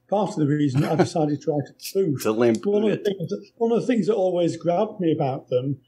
part 0.10 0.32
of 0.32 0.38
the 0.38 0.48
reason 0.48 0.84
I 0.84 0.96
decided 0.96 1.42
to 1.42 1.52
write 1.52 1.70
a 1.70 1.74
spoof. 1.78 2.24
To 2.24 2.32
limp. 2.32 2.66
One 2.66 2.84
of, 2.84 2.92
the 2.92 2.98
things 2.98 3.30
that, 3.30 3.50
one 3.58 3.72
of 3.72 3.82
the 3.82 3.88
things 3.88 4.08
that 4.08 4.16
always 4.16 4.58
grabbed 4.58 5.00
me 5.00 5.12
about 5.12 5.50
them 5.50 5.80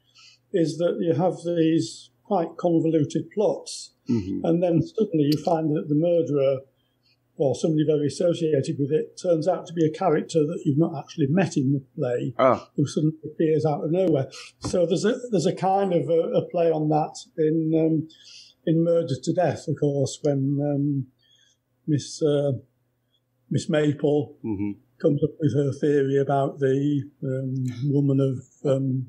is 0.51 0.78
that 0.78 0.98
you 1.00 1.13
have 1.13 1.38
these 1.46 2.10
quite 2.24 2.58
convoluted 2.58 3.30
plots, 3.32 3.94
mm-hmm. 4.10 4.46
and 4.46 4.62
then 4.62 4.82
suddenly 4.82 5.30
you 5.32 5.44
find 5.44 5.75
that 5.75 5.89
the 5.89 5.96
murderer 5.96 6.60
or 7.39 7.55
somebody 7.55 7.86
very 7.86 8.08
associated 8.08 8.75
with 8.77 8.91
it 8.91 9.17
turns 9.19 9.48
out 9.48 9.65
to 9.65 9.74
be 9.74 9.86
a 9.86 9.89
character 9.89 10.39
that 10.39 10.62
you've 10.65 10.77
not 10.77 10.93
actually 11.00 11.25
met 11.29 11.55
in 11.55 11.72
the 11.72 11.81
play 11.96 12.34
oh. 12.38 12.67
who 12.75 12.86
suddenly 12.86 13.15
appears 13.24 13.65
out 13.65 13.81
of 13.81 13.91
nowhere. 13.91 14.27
So 14.60 14.86
there's 14.86 15.05
a 15.05 15.15
there's 15.31 15.46
a 15.46 15.55
kind 15.55 15.93
of 15.93 16.10
a, 16.10 16.19
a 16.34 16.50
play 16.50 16.69
on 16.69 16.89
that 16.89 17.15
in 17.38 17.72
um, 17.74 18.10
in 18.65 18.84
Murder 18.84 19.15
to 19.24 19.34
Death, 19.34 19.69
of 19.69 19.77
course, 19.79 20.19
when 20.22 20.60
um, 20.62 21.08
Miss 21.88 22.22
uh, 22.22 22.51
Miss 23.50 23.69
Maple 23.69 24.36
mm-hmm. 24.43 24.72
comes 25.01 25.24
up 25.24 25.31
with 25.39 25.55
her 25.55 25.72
theory 25.72 26.17
about 26.17 26.60
the 26.60 27.10
um, 27.24 27.65
woman 27.86 28.19
of 28.19 28.69
um, 28.69 29.08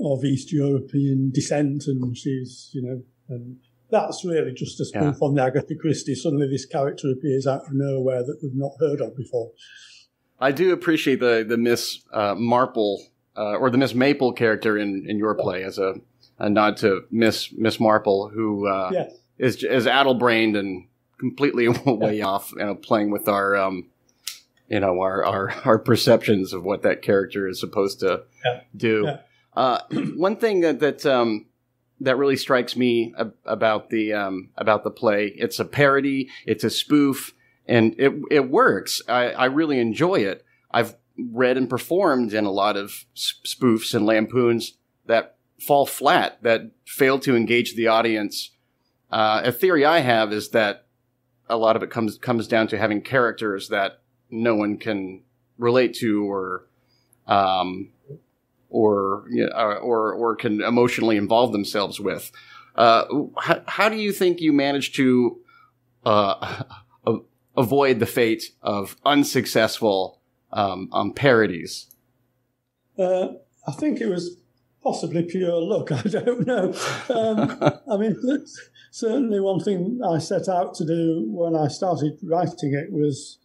of 0.00 0.24
East 0.24 0.52
European 0.52 1.30
descent, 1.30 1.84
and 1.86 2.16
she's 2.16 2.70
you 2.72 2.80
know, 2.80 3.02
and 3.28 3.58
that's 3.90 4.24
really 4.24 4.52
just 4.52 4.80
a 4.80 4.84
spoof 4.84 5.16
yeah. 5.20 5.26
on 5.26 5.34
the 5.34 5.42
Agatha 5.42 5.74
Christie. 5.74 6.14
Suddenly, 6.14 6.48
this 6.48 6.66
character 6.66 7.10
appears 7.10 7.46
out 7.46 7.66
of 7.66 7.72
nowhere 7.72 8.22
that 8.22 8.38
we've 8.42 8.54
not 8.54 8.72
heard 8.80 9.00
of 9.00 9.16
before. 9.16 9.52
I 10.40 10.52
do 10.52 10.72
appreciate 10.72 11.20
the 11.20 11.44
the 11.48 11.56
Miss 11.56 12.00
uh, 12.12 12.34
Marple 12.34 13.02
uh, 13.36 13.56
or 13.56 13.70
the 13.70 13.78
Miss 13.78 13.94
Maple 13.94 14.32
character 14.32 14.76
in 14.76 15.04
in 15.08 15.18
your 15.18 15.34
play 15.34 15.62
as 15.62 15.78
a 15.78 15.94
a 16.38 16.50
nod 16.50 16.76
to 16.78 17.02
Miss 17.10 17.52
Miss 17.52 17.80
Marple, 17.80 18.28
who 18.28 18.66
uh, 18.66 18.90
yes. 18.92 19.12
is 19.38 19.62
is 19.62 19.86
addle 19.86 20.14
brained 20.14 20.56
and 20.56 20.86
completely 21.18 21.68
way 21.86 22.18
yeah. 22.18 22.26
off, 22.26 22.52
you 22.52 22.64
know, 22.64 22.74
playing 22.74 23.10
with 23.10 23.28
our 23.28 23.56
um, 23.56 23.88
you 24.68 24.80
know 24.80 25.00
our, 25.00 25.24
our 25.24 25.50
our 25.64 25.78
perceptions 25.78 26.52
of 26.52 26.64
what 26.64 26.82
that 26.82 27.02
character 27.02 27.48
is 27.48 27.60
supposed 27.60 28.00
to 28.00 28.24
yeah. 28.44 28.60
do. 28.76 29.04
Yeah. 29.06 29.18
Uh, 29.54 29.80
one 30.16 30.36
thing 30.36 30.60
that 30.60 30.80
that 30.80 31.06
um, 31.06 31.46
that 32.00 32.16
really 32.16 32.36
strikes 32.36 32.76
me 32.76 33.14
about 33.44 33.90
the 33.90 34.12
um, 34.12 34.50
about 34.56 34.84
the 34.84 34.90
play, 34.90 35.32
it's 35.36 35.58
a 35.58 35.64
parody, 35.64 36.28
it's 36.44 36.64
a 36.64 36.70
spoof, 36.70 37.34
and 37.66 37.94
it 37.98 38.12
it 38.30 38.50
works. 38.50 39.00
I, 39.08 39.30
I 39.30 39.44
really 39.46 39.78
enjoy 39.78 40.16
it. 40.16 40.44
I've 40.70 40.96
read 41.18 41.56
and 41.56 41.70
performed 41.70 42.34
in 42.34 42.44
a 42.44 42.50
lot 42.50 42.76
of 42.76 43.04
spoofs 43.14 43.94
and 43.94 44.04
lampoons 44.04 44.74
that 45.06 45.36
fall 45.58 45.86
flat, 45.86 46.42
that 46.42 46.70
fail 46.86 47.18
to 47.20 47.34
engage 47.34 47.74
the 47.74 47.86
audience. 47.86 48.50
Uh, 49.10 49.42
a 49.44 49.52
theory 49.52 49.84
I 49.84 50.00
have 50.00 50.32
is 50.32 50.50
that 50.50 50.86
a 51.48 51.56
lot 51.56 51.76
of 51.76 51.82
it 51.82 51.90
comes 51.90 52.18
comes 52.18 52.46
down 52.46 52.68
to 52.68 52.78
having 52.78 53.00
characters 53.00 53.68
that 53.68 54.00
no 54.30 54.54
one 54.54 54.76
can 54.76 55.22
relate 55.58 55.94
to 55.94 56.30
or 56.30 56.66
um, 57.26 57.90
or, 58.68 59.24
you 59.30 59.46
know, 59.46 59.52
or 59.82 60.12
or 60.12 60.36
can 60.36 60.60
emotionally 60.60 61.16
involve 61.16 61.52
themselves 61.52 62.00
with. 62.00 62.30
Uh, 62.74 63.04
how, 63.38 63.62
how, 63.66 63.88
do 63.88 63.96
you 63.96 64.12
think 64.12 64.40
you 64.40 64.52
manage 64.52 64.92
to 64.92 65.40
uh, 66.04 66.62
avoid 67.56 68.00
the 68.00 68.06
fate 68.06 68.52
of 68.62 68.96
unsuccessful 69.04 70.20
um, 70.52 70.88
um, 70.92 71.12
parodies? 71.12 71.86
Uh, 72.98 73.28
I 73.66 73.72
think 73.72 74.00
it 74.00 74.08
was 74.08 74.36
possibly 74.82 75.22
pure 75.24 75.60
luck. 75.60 75.90
I 75.92 76.02
don't 76.02 76.46
know. 76.46 76.74
Um, 77.08 77.58
I 77.90 77.96
mean, 77.96 78.16
certainly 78.90 79.40
one 79.40 79.60
thing 79.60 80.00
I 80.04 80.18
set 80.18 80.48
out 80.48 80.74
to 80.74 80.84
do 80.84 81.24
when 81.28 81.56
I 81.56 81.68
started 81.68 82.18
writing 82.22 82.74
it 82.74 82.92
was 82.92 83.38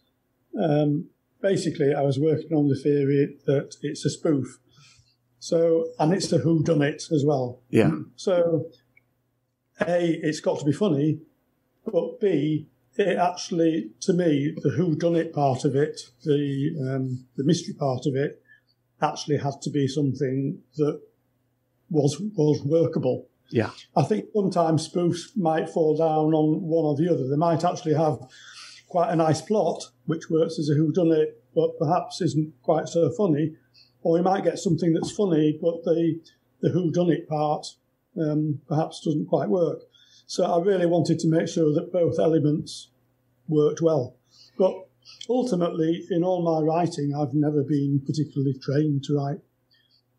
um, 0.60 1.08
basically 1.40 1.94
I 1.94 2.02
was 2.02 2.18
working 2.18 2.52
on 2.52 2.68
the 2.68 2.76
theory 2.76 3.36
that 3.46 3.76
it's 3.82 4.04
a 4.04 4.10
spoof. 4.10 4.58
So, 5.42 5.88
and 5.98 6.14
it's 6.14 6.28
the 6.28 6.38
who 6.38 6.62
done 6.62 6.82
it 6.82 7.02
as 7.10 7.24
well. 7.24 7.62
Yeah. 7.68 7.90
So, 8.14 8.66
A, 9.80 10.20
it's 10.22 10.38
got 10.38 10.60
to 10.60 10.64
be 10.64 10.70
funny, 10.70 11.18
but 11.84 12.20
B, 12.20 12.68
it 12.94 13.18
actually, 13.18 13.90
to 14.02 14.12
me, 14.12 14.54
the 14.62 14.70
who 14.70 14.94
done 14.94 15.16
it 15.16 15.32
part 15.32 15.64
of 15.64 15.74
it, 15.74 16.00
the 16.22 16.70
um, 16.80 17.26
the 17.36 17.42
mystery 17.42 17.74
part 17.74 18.06
of 18.06 18.14
it, 18.14 18.40
actually 19.00 19.38
had 19.38 19.60
to 19.62 19.70
be 19.70 19.88
something 19.88 20.60
that 20.76 21.00
was 21.90 22.22
was 22.36 22.62
workable. 22.62 23.26
Yeah, 23.50 23.70
I 23.96 24.04
think 24.04 24.26
sometimes 24.32 24.88
spoofs 24.88 25.36
might 25.36 25.68
fall 25.68 25.96
down 25.96 26.34
on 26.34 26.62
one 26.62 26.84
or 26.84 26.94
the 26.94 27.12
other. 27.12 27.26
They 27.26 27.34
might 27.34 27.64
actually 27.64 27.94
have 27.94 28.20
quite 28.86 29.10
a 29.10 29.16
nice 29.16 29.42
plot, 29.42 29.90
which 30.06 30.30
works 30.30 30.60
as 30.60 30.68
a 30.68 30.76
whodunit, 30.76 31.32
but 31.52 31.76
perhaps 31.80 32.20
isn't 32.20 32.54
quite 32.62 32.88
so 32.88 33.10
funny. 33.10 33.56
Or 34.02 34.14
we 34.14 34.22
might 34.22 34.44
get 34.44 34.58
something 34.58 34.92
that's 34.92 35.12
funny, 35.12 35.58
but 35.60 35.84
the 35.84 36.20
the 36.60 36.70
whodunit 36.70 37.26
part 37.26 37.66
um, 38.20 38.60
perhaps 38.68 39.00
doesn't 39.04 39.26
quite 39.26 39.48
work. 39.48 39.80
So 40.26 40.44
I 40.44 40.62
really 40.64 40.86
wanted 40.86 41.18
to 41.20 41.28
make 41.28 41.48
sure 41.48 41.74
that 41.74 41.92
both 41.92 42.18
elements 42.18 42.88
worked 43.48 43.82
well. 43.82 44.16
But 44.58 44.86
ultimately, 45.28 46.06
in 46.10 46.24
all 46.24 46.42
my 46.42 46.64
writing, 46.64 47.14
I've 47.14 47.34
never 47.34 47.62
been 47.62 48.00
particularly 48.06 48.54
trained 48.58 49.04
to 49.04 49.16
write 49.16 49.40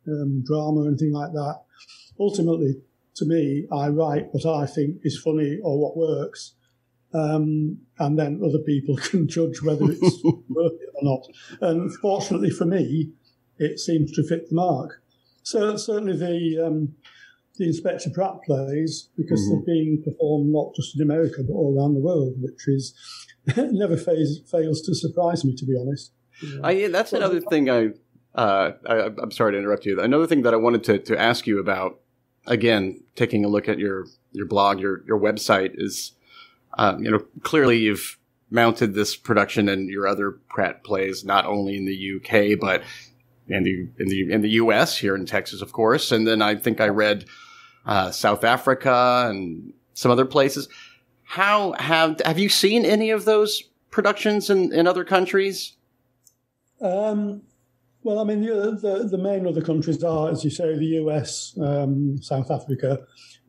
um, 0.07 0.43
drama 0.45 0.81
or 0.81 0.87
anything 0.89 1.13
like 1.13 1.31
that. 1.31 1.61
Ultimately, 2.19 2.81
to 3.15 3.25
me, 3.25 3.67
I 3.71 3.87
write 3.89 4.27
what 4.31 4.45
I 4.45 4.65
think 4.65 4.97
is 5.03 5.19
funny 5.19 5.59
or 5.63 5.79
what 5.79 5.97
works, 5.97 6.53
um, 7.13 7.77
and 7.99 8.17
then 8.17 8.41
other 8.43 8.59
people 8.59 8.95
can 9.09 9.27
judge 9.27 9.61
whether 9.61 9.85
it's 9.85 10.23
worth 10.49 10.73
it 10.73 10.89
or 10.95 11.03
not. 11.03 11.27
And 11.61 11.93
fortunately 11.95 12.49
for 12.49 12.65
me, 12.65 13.11
it 13.57 13.79
seems 13.79 14.12
to 14.13 14.24
fit 14.24 14.50
the 14.50 14.55
mark. 14.55 15.01
So 15.43 15.75
certainly 15.77 16.17
the 16.17 16.65
um, 16.65 16.95
the 17.57 17.65
Inspector 17.65 18.10
Pratt 18.13 18.41
plays 18.45 19.10
because 19.15 19.41
mm-hmm. 19.41 19.51
they're 19.51 19.75
being 19.75 20.03
performed 20.03 20.51
not 20.51 20.74
just 20.75 20.95
in 20.95 21.01
America 21.03 21.43
but 21.48 21.53
all 21.53 21.77
around 21.77 21.93
the 21.93 22.00
world, 22.00 22.33
which 22.39 22.67
is 22.67 22.95
never 23.57 23.98
fails, 23.98 24.39
fails 24.50 24.81
to 24.81 24.95
surprise 24.95 25.45
me, 25.45 25.55
to 25.55 25.65
be 25.65 25.77
honest. 25.79 26.13
I, 26.63 26.88
that's 26.88 27.13
another 27.13 27.39
thing 27.41 27.69
I 27.69 27.89
uh, 28.36 28.72
I, 28.88 29.05
am 29.22 29.31
sorry 29.31 29.53
to 29.53 29.57
interrupt 29.57 29.86
you. 29.86 30.00
Another 30.00 30.27
thing 30.27 30.41
that 30.43 30.53
I 30.53 30.57
wanted 30.57 30.83
to, 30.86 31.00
to 31.00 31.19
ask 31.19 31.45
you 31.45 31.60
about, 31.60 32.00
again, 32.48 33.03
taking 33.15 33.45
a 33.45 33.48
look 33.48 33.69
at 33.69 33.79
your, 33.79 34.05
your 34.31 34.48
blog, 34.48 34.79
your, 34.79 35.03
your 35.05 35.19
website 35.19 35.72
is, 35.75 36.13
uh, 36.77 36.95
you 37.00 37.12
know, 37.12 37.19
clearly 37.43 37.77
you've 37.77 38.17
mounted 38.50 38.93
this 38.93 39.15
production 39.15 39.69
and 39.69 39.89
your 39.89 40.07
other 40.07 40.31
Pratt 40.50 40.83
plays 40.83 41.24
not 41.24 41.45
only 41.45 41.75
in 41.75 41.86
the 41.86 42.15
UK 42.15 42.60
but 42.60 42.83
in 43.47 43.63
the 43.63 43.88
in 44.00 44.07
the 44.07 44.31
in 44.31 44.41
the 44.41 44.50
US 44.51 44.97
here 44.97 45.15
in 45.15 45.25
Texas, 45.25 45.62
of 45.62 45.71
course, 45.71 46.12
and 46.12 46.27
then 46.27 46.41
I 46.41 46.55
think 46.55 46.79
I 46.79 46.88
read 46.88 47.25
uh, 47.85 48.12
South 48.12 48.43
Africa 48.43 49.27
and 49.29 49.73
some 49.93 50.12
other 50.12 50.25
places. 50.25 50.69
How 51.23 51.73
have 51.73 52.21
have 52.25 52.39
you 52.39 52.50
seen 52.50 52.85
any 52.85 53.09
of 53.09 53.25
those 53.25 53.63
productions 53.89 54.50
in, 54.50 54.73
in 54.73 54.88
other 54.88 55.03
countries? 55.03 55.73
Um, 56.81 57.43
well, 58.03 58.19
I 58.19 58.25
mean, 58.25 58.41
the, 58.41 58.77
the, 58.81 59.07
the 59.07 59.17
main 59.17 59.47
other 59.47 59.62
countries 59.62 60.03
are, 60.03 60.29
as 60.29 60.43
you 60.43 60.50
say, 60.50 60.77
the 60.77 60.97
US, 61.03 61.57
um, 61.62 62.21
South 62.21 62.51
Africa, 62.51 63.00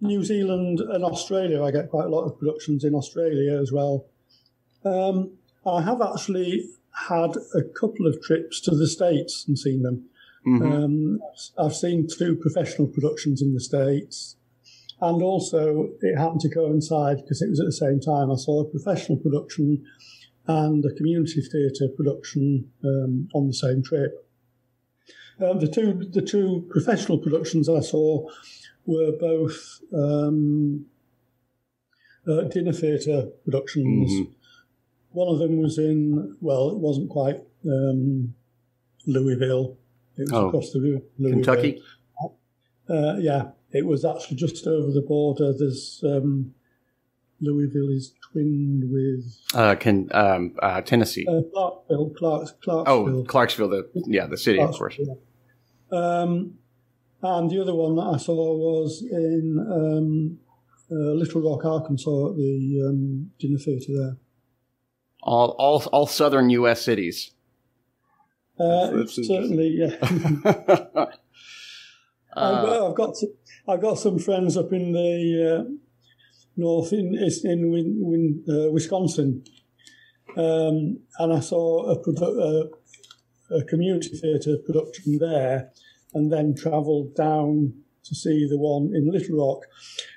New 0.01 0.23
Zealand, 0.23 0.81
and 0.81 1.05
Australia. 1.05 1.65
I 1.65 1.73
get 1.73 1.91
quite 1.91 2.07
a 2.07 2.09
lot 2.09 2.25
of 2.25 2.39
productions 2.39 2.85
in 2.85 2.95
Australia 2.95 3.61
as 3.61 3.73
well. 3.73 4.07
Um, 4.85 5.33
I 5.67 5.83
have 5.83 6.01
actually 6.01 6.69
had 6.95 7.37
a 7.55 7.63
couple 7.63 8.07
of 8.07 8.21
trips 8.23 8.61
to 8.63 8.75
the 8.75 8.87
States 8.87 9.45
and 9.47 9.59
seen 9.59 9.83
them. 9.83 10.09
Mm-hmm. 10.47 10.73
Um, 10.73 11.19
I've 11.59 11.75
seen 11.75 12.07
two 12.07 12.37
professional 12.37 12.89
productions 12.89 13.43
in 13.43 13.55
the 13.55 13.61
States. 13.61 14.37
And 15.01 15.23
also, 15.23 15.91
it 16.01 16.17
happened 16.17 16.41
to 16.43 16.49
coincide 16.49 17.19
because 17.19 17.43
it 17.43 17.51
was 17.51 17.61
at 17.61 17.67
the 17.67 17.73
same 17.73 18.01
time. 18.01 18.31
I 18.31 18.37
saw 18.37 18.61
a 18.61 18.71
professional 18.71 19.19
production 19.19 19.85
and 20.47 20.85
a 20.85 20.95
community 20.95 21.41
theatre 21.41 21.89
production 21.97 22.71
um, 22.85 23.29
on 23.35 23.47
the 23.47 23.55
same 23.55 23.83
trip. 23.83 24.29
Um, 25.41 25.59
the 25.59 25.67
two 25.67 26.09
the 26.13 26.23
two 26.23 26.67
professional 26.71 27.19
productions 27.19 27.69
I 27.69 27.81
saw 27.81 28.29
were 28.87 29.13
both 29.19 29.81
um, 29.93 30.87
uh, 32.29 32.43
dinner 32.43 32.73
theatre 32.73 33.29
productions. 33.45 34.13
Mm-hmm. 34.13 34.33
One 35.15 35.33
of 35.33 35.39
them 35.39 35.59
was 35.59 35.79
in 35.79 36.37
well, 36.41 36.71
it 36.71 36.79
wasn't 36.79 37.09
quite 37.09 37.41
um, 37.65 38.35
Louisville. 39.07 39.79
It 40.17 40.23
was 40.23 40.33
oh, 40.33 40.49
across 40.49 40.73
the 40.73 40.81
Louisville. 40.81 41.33
Kentucky. 41.33 41.83
Uh, 42.89 43.15
yeah, 43.19 43.51
it 43.73 43.87
was 43.87 44.05
actually 44.05 44.37
just 44.37 44.67
over 44.67 44.91
the 44.91 45.01
border. 45.01 45.53
There's 45.57 46.03
um, 46.05 46.55
Louisville 47.41 47.91
is 47.91 48.13
twinned 48.33 48.91
with 48.91 49.41
uh, 49.55 49.77
can 49.77 50.09
um, 50.13 50.57
uh, 50.61 50.81
Tennessee. 50.81 51.27
Uh, 51.29 51.43
Clarksville, 51.53 52.11
Clarks, 52.11 52.55
Clarksville. 52.63 53.21
Oh, 53.21 53.25
Clarksville, 53.25 53.69
the 53.69 53.89
yeah, 54.07 54.27
the 54.27 54.37
city, 54.37 54.61
of 54.61 54.73
course. 54.73 54.99
Um, 55.93 56.55
and 57.23 57.51
the 57.51 57.61
other 57.63 57.75
one 57.75 57.95
that 57.97 58.03
I 58.03 58.17
saw 58.19 58.35
was 58.35 59.03
in 59.11 59.59
um, 59.71 60.39
uh, 60.91 61.13
Little 61.15 61.41
Rock, 61.41 61.65
Arkansas, 61.65 62.31
at 62.31 62.37
the 62.37 62.87
um, 62.89 63.31
dinner 63.39 63.59
theatre 63.59 63.93
there. 63.93 64.17
All, 65.25 65.57
all, 65.59 65.83
all 65.91 66.07
southern 66.07 66.51
U.S. 66.51 66.83
cities. 66.83 67.33
Uh, 68.61 69.07
certainly, 69.07 69.69
yeah. 69.69 69.97
I've, 72.37 72.67
got, 72.67 72.91
I've, 72.91 72.95
got 72.95 73.15
I've 73.67 73.81
got 73.81 73.99
some 73.99 74.19
friends 74.19 74.57
up 74.59 74.71
in 74.73 74.93
the 74.93 75.57
uh, 75.57 75.65
north 76.59 76.93
in 76.93 77.17
in 77.45 77.71
Win, 77.71 77.97
Win, 78.01 78.45
uh, 78.49 78.71
Wisconsin, 78.71 79.45
um, 80.37 80.99
and 81.19 81.33
I 81.33 81.41
saw 81.41 81.91
a, 81.91 81.99
produ- 81.99 82.71
a, 83.51 83.57
a 83.57 83.65
community 83.65 84.11
theatre 84.11 84.59
production 84.65 85.19
there, 85.19 85.71
and 86.13 86.31
then 86.31 86.55
travelled 86.55 87.17
down 87.17 87.73
to 88.05 88.15
see 88.15 88.47
the 88.47 88.59
one 88.59 88.93
in 88.95 89.11
Little 89.11 89.39
Rock, 89.39 89.65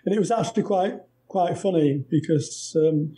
and 0.05 0.13
it 0.13 0.19
was 0.19 0.31
actually 0.31 0.63
quite 0.63 0.95
quite 1.29 1.57
funny 1.57 2.03
because. 2.09 2.75
Um, 2.77 3.15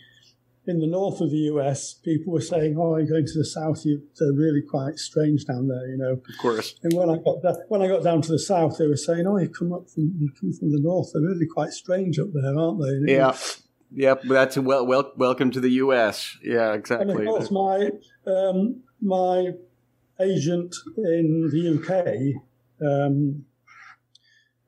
in 0.66 0.78
the 0.78 0.86
north 0.86 1.20
of 1.20 1.30
the 1.30 1.50
US, 1.54 1.94
people 1.94 2.32
were 2.32 2.40
saying, 2.40 2.76
"Oh, 2.78 2.96
you're 2.96 3.06
going 3.06 3.26
to 3.26 3.38
the 3.38 3.44
south. 3.44 3.84
You, 3.84 4.02
they're 4.18 4.32
really 4.32 4.62
quite 4.62 4.98
strange 4.98 5.44
down 5.44 5.68
there," 5.68 5.86
you 5.88 5.96
know. 5.96 6.12
Of 6.12 6.38
course. 6.40 6.74
And 6.82 6.92
when 6.92 7.10
I 7.10 7.16
got 7.16 7.42
da- 7.42 7.64
when 7.68 7.82
I 7.82 7.88
got 7.88 8.02
down 8.02 8.22
to 8.22 8.32
the 8.32 8.38
south, 8.38 8.78
they 8.78 8.86
were 8.86 8.96
saying, 8.96 9.26
"Oh, 9.26 9.38
you 9.38 9.48
come 9.48 9.72
up 9.72 9.88
from 9.88 10.14
you 10.18 10.30
come 10.38 10.52
from 10.52 10.72
the 10.72 10.80
north. 10.80 11.10
They're 11.12 11.22
really 11.22 11.46
quite 11.46 11.70
strange 11.70 12.18
up 12.18 12.28
there, 12.32 12.58
aren't 12.58 12.80
they?" 12.80 13.14
yeah. 13.14 13.36
Yep, 13.92 14.22
that's 14.28 14.56
a 14.56 14.62
well, 14.62 14.86
well, 14.86 15.12
welcome 15.16 15.50
to 15.50 15.58
the 15.58 15.70
U.S. 15.70 16.38
Yeah, 16.44 16.74
exactly. 16.74 17.10
And 17.10 17.20
of 17.20 17.26
course, 17.26 17.50
my 17.50 17.90
um, 18.26 18.82
my 19.00 19.52
agent 20.20 20.76
in 20.96 21.50
the 21.50 21.80
UK 21.80 22.40
um, 22.86 23.44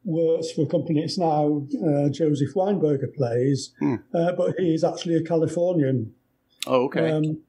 works 0.04 0.50
for 0.52 0.62
a 0.62 0.66
company. 0.66 1.02
It's 1.02 1.18
now 1.18 1.66
uh, 1.84 2.08
Josef 2.08 2.54
Weinberger 2.54 3.14
plays, 3.14 3.72
hmm. 3.78 3.96
uh, 4.14 4.32
but 4.32 4.54
he's 4.58 4.84
actually 4.84 5.16
a 5.16 5.22
Californian. 5.22 6.14
Oh, 6.66 6.84
okay. 6.84 7.10
Um, 7.10 7.42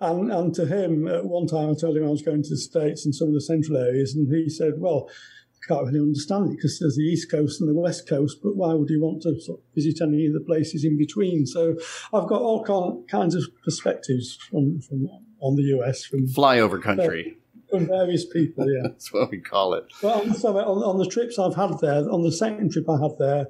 and 0.00 0.32
and 0.32 0.54
to 0.54 0.66
him, 0.66 1.08
at 1.08 1.24
one 1.24 1.46
time, 1.46 1.70
I 1.70 1.74
told 1.74 1.96
him 1.96 2.04
I 2.04 2.10
was 2.10 2.22
going 2.22 2.42
to 2.42 2.50
the 2.50 2.56
states 2.56 3.04
and 3.04 3.14
some 3.14 3.28
of 3.28 3.34
the 3.34 3.40
central 3.40 3.78
areas, 3.78 4.14
and 4.14 4.32
he 4.32 4.48
said, 4.48 4.74
"Well, 4.78 5.08
I 5.08 5.66
can't 5.68 5.86
really 5.86 6.00
understand 6.00 6.50
it 6.50 6.56
because 6.56 6.78
there's 6.78 6.96
the 6.96 7.02
east 7.02 7.30
coast 7.30 7.60
and 7.60 7.70
the 7.70 7.80
west 7.80 8.08
coast, 8.08 8.38
but 8.42 8.56
why 8.56 8.74
would 8.74 8.90
you 8.90 9.00
want 9.00 9.22
to 9.22 9.40
sort 9.40 9.60
of 9.60 9.64
visit 9.74 10.00
any 10.02 10.26
of 10.26 10.34
the 10.34 10.40
places 10.40 10.84
in 10.84 10.98
between?" 10.98 11.46
So 11.46 11.76
I've 12.12 12.28
got 12.28 12.42
all 12.42 12.64
kinds 13.08 13.34
of 13.34 13.44
perspectives 13.62 14.36
from, 14.50 14.80
from 14.80 15.08
on 15.40 15.56
the 15.56 15.62
US 15.78 16.04
from 16.04 16.26
flyover 16.26 16.82
country. 16.82 17.38
From 17.78 17.86
various 17.88 18.24
people. 18.26 18.70
Yeah, 18.70 18.88
that's 18.88 19.12
what 19.12 19.30
we 19.30 19.40
call 19.40 19.74
it. 19.74 19.84
Well, 20.02 20.32
so 20.34 20.56
on, 20.56 20.82
on 20.82 20.98
the 20.98 21.06
trips 21.06 21.38
I've 21.38 21.56
had 21.56 21.78
there, 21.80 22.08
on 22.10 22.22
the 22.22 22.32
second 22.32 22.72
trip 22.72 22.88
I 22.88 23.00
had 23.00 23.18
there, 23.18 23.46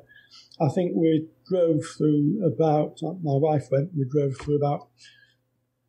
I 0.61 0.69
think 0.69 0.93
we 0.95 1.27
drove 1.49 1.81
through 1.97 2.45
about. 2.45 2.99
My 3.03 3.37
wife 3.37 3.69
went. 3.71 3.91
We 3.97 4.07
drove 4.11 4.37
through 4.39 4.57
about 4.57 4.89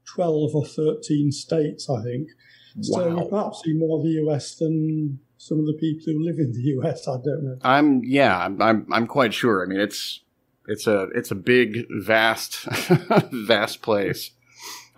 twelve 0.06 0.56
or 0.56 0.66
thirteen 0.66 1.32
states. 1.32 1.90
I 1.90 2.04
think. 2.04 2.30
Wow. 2.76 3.00
So 3.00 3.16
we 3.16 3.30
perhaps 3.30 3.62
see 3.64 3.74
more 3.74 4.00
of 4.00 4.04
the 4.04 4.12
US 4.26 4.56
than 4.56 5.20
some 5.38 5.60
of 5.60 5.66
the 5.66 5.78
people 5.80 6.06
who 6.06 6.26
live 6.26 6.40
in 6.40 6.52
the 6.52 6.62
US. 6.80 7.08
I 7.08 7.18
don't 7.24 7.44
know. 7.44 7.58
I'm 7.62 8.04
yeah. 8.04 8.38
I'm 8.38 8.62
I'm, 8.62 8.88
I'm 8.92 9.08
quite 9.08 9.34
sure. 9.34 9.64
I 9.64 9.68
mean, 9.68 9.80
it's 9.80 10.22
it's 10.68 10.88
a 10.88 11.08
it's 11.16 11.32
a 11.32 11.36
big, 11.36 11.86
vast, 11.90 12.64
vast 13.32 13.82
place. 13.82 14.32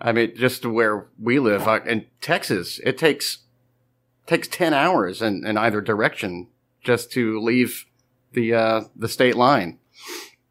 I 0.00 0.12
mean, 0.12 0.36
just 0.36 0.64
where 0.64 1.08
we 1.20 1.38
live 1.38 1.66
uh, 1.66 1.80
in 1.84 2.06
Texas, 2.20 2.80
it 2.84 2.98
takes 2.98 3.38
takes 4.26 4.48
ten 4.48 4.74
hours 4.74 5.22
in, 5.22 5.46
in 5.46 5.56
either 5.56 5.80
direction 5.80 6.48
just 6.82 7.10
to 7.12 7.40
leave 7.40 7.86
the 8.32 8.54
uh, 8.54 8.84
the 8.94 9.08
state 9.08 9.36
line. 9.36 9.78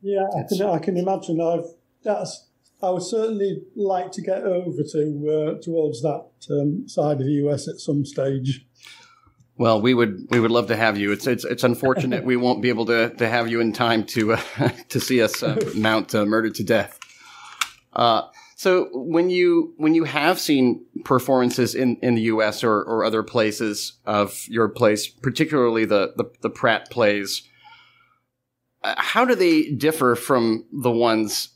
Yeah, 0.01 0.25
I 0.37 0.43
can, 0.47 0.61
I 0.67 0.79
can 0.79 0.97
imagine. 0.97 1.41
I've 1.41 1.65
that's 2.03 2.47
I 2.81 2.89
would 2.91 3.03
certainly 3.03 3.63
like 3.75 4.11
to 4.13 4.21
get 4.21 4.43
over 4.43 4.83
to 4.91 5.57
uh, 5.57 5.61
towards 5.61 6.01
that 6.01 6.25
um, 6.51 6.87
side 6.87 7.19
of 7.19 7.25
the 7.25 7.47
US 7.47 7.67
at 7.67 7.79
some 7.79 8.05
stage. 8.05 8.65
Well, 9.57 9.81
we 9.81 9.93
would 9.93 10.27
we 10.29 10.39
would 10.39 10.51
love 10.51 10.67
to 10.67 10.75
have 10.75 10.97
you. 10.97 11.11
It's 11.11 11.25
it's 11.25 11.43
it's 11.43 11.63
unfortunate 11.63 12.23
we 12.23 12.35
won't 12.35 12.61
be 12.61 12.69
able 12.69 12.85
to 12.87 13.09
to 13.15 13.27
have 13.27 13.49
you 13.49 13.59
in 13.59 13.73
time 13.73 14.03
to 14.07 14.33
uh, 14.33 14.41
to 14.89 14.99
see 14.99 15.21
us 15.21 15.41
uh, 15.41 15.59
mount 15.75 16.13
uh, 16.13 16.25
murdered 16.25 16.55
to 16.55 16.63
death. 16.63 16.99
So 18.57 18.89
when 18.91 19.29
you 19.29 19.75
when 19.77 19.93
you 19.93 20.05
have 20.05 20.39
seen 20.39 20.83
performances 21.05 21.75
in, 21.75 21.97
in 21.97 22.15
the 22.15 22.23
U.S. 22.23 22.63
or, 22.63 22.81
or 22.81 23.05
other 23.05 23.21
places 23.21 23.93
of 24.03 24.47
your 24.47 24.67
place, 24.67 25.07
particularly 25.07 25.85
the 25.85 26.13
the, 26.17 26.25
the 26.41 26.49
Pratt 26.49 26.89
plays, 26.89 27.43
uh, 28.83 28.95
how 28.97 29.25
do 29.25 29.35
they 29.35 29.69
differ 29.69 30.15
from 30.15 30.65
the 30.73 30.89
ones 30.89 31.49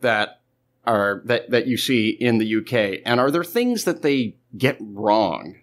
that 0.00 0.40
are 0.86 1.20
that 1.26 1.50
that 1.50 1.66
you 1.66 1.76
see 1.76 2.08
in 2.08 2.38
the 2.38 2.56
UK? 2.56 3.02
And 3.04 3.20
are 3.20 3.30
there 3.30 3.44
things 3.44 3.84
that 3.84 4.00
they 4.00 4.38
get 4.56 4.78
wrong? 4.80 5.56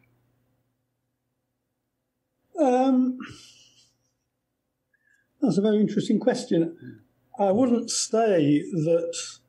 Um, 2.59 3.17
that's 5.41 5.57
a 5.57 5.61
very 5.61 5.79
interesting 5.79 6.19
question. 6.19 7.01
I 7.39 7.51
wouldn't 7.51 7.89
say 7.89 8.59
that 8.59 9.39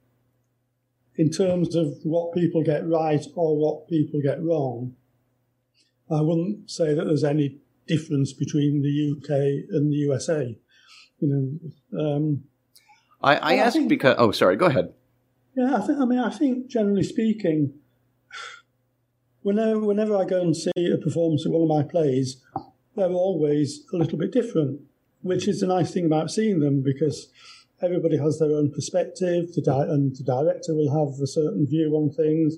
in 1.19 1.31
terms 1.31 1.75
of 1.75 1.95
what 2.03 2.35
people 2.35 2.63
get 2.63 2.87
right 2.89 3.25
or 3.35 3.57
what 3.57 3.89
people 3.89 4.21
get 4.23 4.43
wrong, 4.43 4.95
I 6.11 6.21
wouldn't 6.21 6.71
say 6.71 6.95
that 6.95 7.05
there's 7.05 7.25
any 7.25 7.59
difference 7.87 8.33
between 8.33 8.83
the 8.83 9.17
UK 9.17 9.31
and 9.71 9.91
the 9.91 9.97
USA. 9.97 10.59
You 11.21 11.29
know, 11.93 12.01
um, 12.01 12.45
I, 13.23 13.37
I 13.37 13.55
ask 13.57 13.75
think, 13.75 13.89
because 13.89 14.17
oh, 14.19 14.31
sorry, 14.33 14.57
go 14.57 14.67
ahead. 14.67 14.93
Yeah, 15.55 15.77
I 15.77 15.81
think. 15.81 15.99
I 15.99 16.05
mean, 16.05 16.19
I 16.19 16.31
think 16.31 16.69
generally 16.69 17.03
speaking, 17.03 17.73
whenever 19.43 19.81
whenever 19.81 20.17
I 20.17 20.25
go 20.25 20.43
and 20.43 20.55
see 20.57 20.71
a 20.93 20.99
performance 20.99 21.47
of 21.47 21.53
one 21.53 21.63
of 21.63 21.69
my 21.69 21.91
plays, 21.91 22.43
they're 22.95 23.11
always 23.11 23.85
a 23.93 23.97
little 23.97 24.19
bit 24.19 24.33
different, 24.33 24.81
which 25.23 25.49
is 25.49 25.61
the 25.61 25.67
nice 25.67 25.91
thing 25.93 26.05
about 26.05 26.31
seeing 26.31 26.61
them 26.61 26.83
because 26.83 27.29
everybody 27.83 28.19
has 28.19 28.39
their 28.39 28.53
own 28.53 28.71
perspective, 28.71 29.55
the 29.55 29.63
di- 29.63 29.89
and 29.89 30.17
the 30.17 30.25
director 30.25 30.75
will 30.75 30.91
have 30.91 31.21
a 31.21 31.27
certain 31.27 31.67
view 31.67 31.95
on 31.95 32.11
things, 32.11 32.57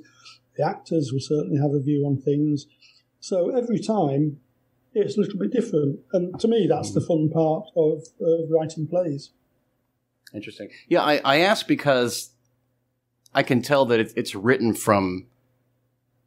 the 0.57 0.65
actors 0.65 1.13
will 1.13 1.21
certainly 1.21 1.59
have 1.61 1.73
a 1.73 1.81
view 1.81 2.05
on 2.07 2.21
things. 2.21 2.67
So 3.21 3.51
every 3.57 3.79
time 3.79 4.41
it's 4.95 5.17
a 5.17 5.21
little 5.21 5.39
bit 5.39 5.53
different. 5.53 6.01
And 6.13 6.39
to 6.41 6.49
me, 6.49 6.67
that's 6.69 6.93
the 6.93 7.01
fun 7.01 7.31
part 7.31 7.67
of, 7.77 8.05
of 8.21 8.51
writing 8.51 8.87
plays. 8.87 9.31
Interesting. 10.35 10.71
Yeah, 10.89 11.03
I, 11.03 11.21
I 11.25 11.41
ask 11.41 11.67
because 11.67 12.31
I 13.35 13.43
can 13.43 13.63
tell 13.63 13.87
that 13.87 14.01
it, 14.01 14.13
it's 14.17 14.35
written 14.35 14.75
from 14.75 15.27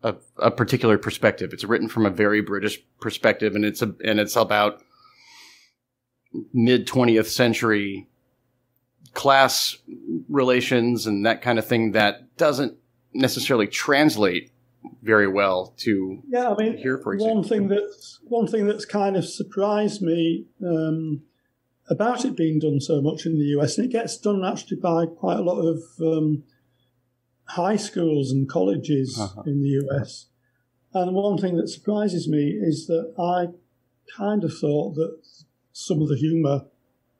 a, 0.03 0.15
a 0.37 0.51
particular 0.51 0.97
perspective. 0.97 1.53
It's 1.53 1.63
written 1.63 1.87
from 1.87 2.05
a 2.05 2.09
very 2.09 2.41
British 2.41 2.81
perspective, 2.99 3.55
and 3.55 3.63
it's 3.65 3.81
a, 3.81 3.93
and 4.03 4.19
it's 4.19 4.35
about 4.35 4.81
mid 6.53 6.87
twentieth 6.87 7.29
century 7.29 8.07
class 9.13 9.77
relations 10.29 11.05
and 11.05 11.25
that 11.25 11.41
kind 11.41 11.59
of 11.59 11.65
thing 11.65 11.91
that 11.91 12.35
doesn't 12.37 12.77
necessarily 13.13 13.67
translate 13.67 14.51
very 15.03 15.27
well 15.27 15.73
to 15.77 16.21
yeah. 16.27 16.49
I 16.49 16.55
mean, 16.55 16.77
here 16.77 16.97
for 16.97 17.13
example. 17.13 17.41
one 17.41 17.47
thing 17.47 17.67
that's 17.67 18.19
one 18.23 18.47
thing 18.47 18.65
that's 18.65 18.85
kind 18.85 19.15
of 19.15 19.25
surprised 19.25 20.01
me 20.01 20.45
um, 20.65 21.21
about 21.89 22.25
it 22.25 22.35
being 22.35 22.59
done 22.59 22.79
so 22.79 23.01
much 23.01 23.25
in 23.25 23.37
the 23.37 23.45
US, 23.59 23.77
and 23.77 23.85
it 23.85 23.91
gets 23.91 24.17
done 24.17 24.43
actually 24.43 24.77
by 24.77 25.05
quite 25.05 25.37
a 25.37 25.43
lot 25.43 25.59
of 25.59 25.81
um, 26.01 26.43
high 27.45 27.75
schools 27.75 28.31
and 28.31 28.49
colleges 28.49 29.19
uh-huh. 29.19 29.43
in 29.45 29.61
the 29.61 29.85
US. 29.85 30.27
And 30.93 31.13
one 31.13 31.37
thing 31.37 31.57
that 31.57 31.69
surprises 31.69 32.27
me 32.27 32.49
is 32.49 32.87
that 32.87 33.13
I 33.19 33.47
kind 34.17 34.43
of 34.43 34.57
thought 34.57 34.95
that 34.95 35.19
some 35.71 36.01
of 36.01 36.09
the 36.09 36.17
humour 36.17 36.65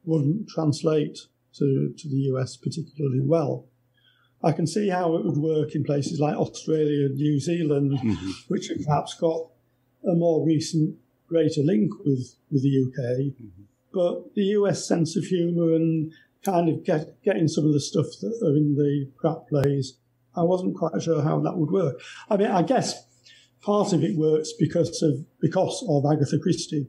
wouldn't 0.03 0.49
translate 0.49 1.27
to, 1.55 1.93
to 1.97 2.09
the 2.09 2.17
US 2.33 2.57
particularly 2.57 3.21
well. 3.21 3.65
I 4.43 4.51
can 4.51 4.65
see 4.65 4.89
how 4.89 5.15
it 5.15 5.25
would 5.25 5.37
work 5.37 5.75
in 5.75 5.83
places 5.83 6.19
like 6.19 6.35
Australia 6.35 7.05
and 7.05 7.15
New 7.15 7.39
Zealand, 7.39 7.91
mm-hmm. 7.91 8.31
which 8.47 8.69
have 8.69 8.83
perhaps 8.85 9.13
got 9.13 9.47
a 10.03 10.15
more 10.15 10.45
recent, 10.45 10.95
greater 11.27 11.61
link 11.61 11.91
with, 12.05 12.35
with 12.51 12.63
the 12.63 12.85
UK. 12.87 13.03
Mm-hmm. 13.19 13.63
But 13.93 14.33
the 14.35 14.45
US 14.57 14.87
sense 14.87 15.15
of 15.15 15.25
humour 15.25 15.75
and 15.75 16.11
kind 16.43 16.69
of 16.69 16.83
get, 16.83 17.21
getting 17.23 17.47
some 17.47 17.65
of 17.65 17.73
the 17.73 17.79
stuff 17.79 18.07
that 18.21 18.39
are 18.43 18.55
in 18.55 18.75
the 18.75 19.09
Pratt 19.19 19.47
plays, 19.47 19.97
I 20.35 20.43
wasn't 20.43 20.75
quite 20.75 21.01
sure 21.01 21.21
how 21.21 21.39
that 21.41 21.57
would 21.57 21.71
work. 21.71 22.01
I 22.29 22.37
mean, 22.37 22.49
I 22.49 22.63
guess 22.63 23.05
part 23.61 23.93
of 23.93 24.03
it 24.03 24.17
works 24.17 24.53
because 24.57 25.01
of 25.03 25.25
because 25.39 25.85
of 25.87 26.05
Agatha 26.11 26.39
Christie, 26.39 26.87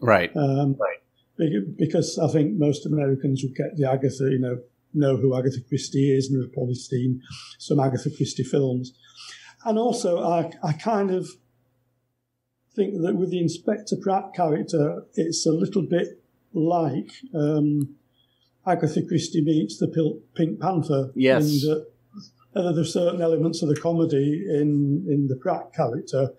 right? 0.00 0.34
Um, 0.36 0.76
right. 0.80 0.98
Because 1.36 2.18
I 2.18 2.28
think 2.28 2.56
most 2.56 2.86
Americans 2.86 3.42
would 3.42 3.56
get 3.56 3.76
the 3.76 3.90
Agatha, 3.90 4.30
you 4.30 4.38
know, 4.38 4.60
know 4.92 5.16
who 5.16 5.36
Agatha 5.36 5.60
Christie 5.68 6.16
is 6.16 6.30
and 6.30 6.42
have 6.42 6.52
probably 6.52 6.76
seen 6.76 7.20
some 7.58 7.80
Agatha 7.80 8.10
Christie 8.10 8.44
films. 8.44 8.94
And 9.64 9.78
also, 9.78 10.22
I, 10.22 10.52
I 10.62 10.72
kind 10.72 11.10
of 11.10 11.28
think 12.76 13.00
that 13.02 13.16
with 13.16 13.30
the 13.30 13.40
Inspector 13.40 13.96
Pratt 14.02 14.34
character, 14.34 15.04
it's 15.14 15.46
a 15.46 15.52
little 15.52 15.82
bit 15.82 16.22
like 16.52 17.10
um, 17.34 17.96
Agatha 18.66 19.02
Christie 19.02 19.42
meets 19.42 19.78
the 19.78 19.88
Pink 20.34 20.60
Panther. 20.60 21.10
Yes. 21.14 21.64
And, 21.64 21.86
uh, 22.56 22.72
there's 22.72 22.92
certain 22.92 23.20
elements 23.20 23.62
of 23.62 23.68
the 23.68 23.76
comedy 23.76 24.44
in, 24.48 25.04
in 25.08 25.26
the 25.28 25.34
Pratt 25.34 25.72
character. 25.74 26.32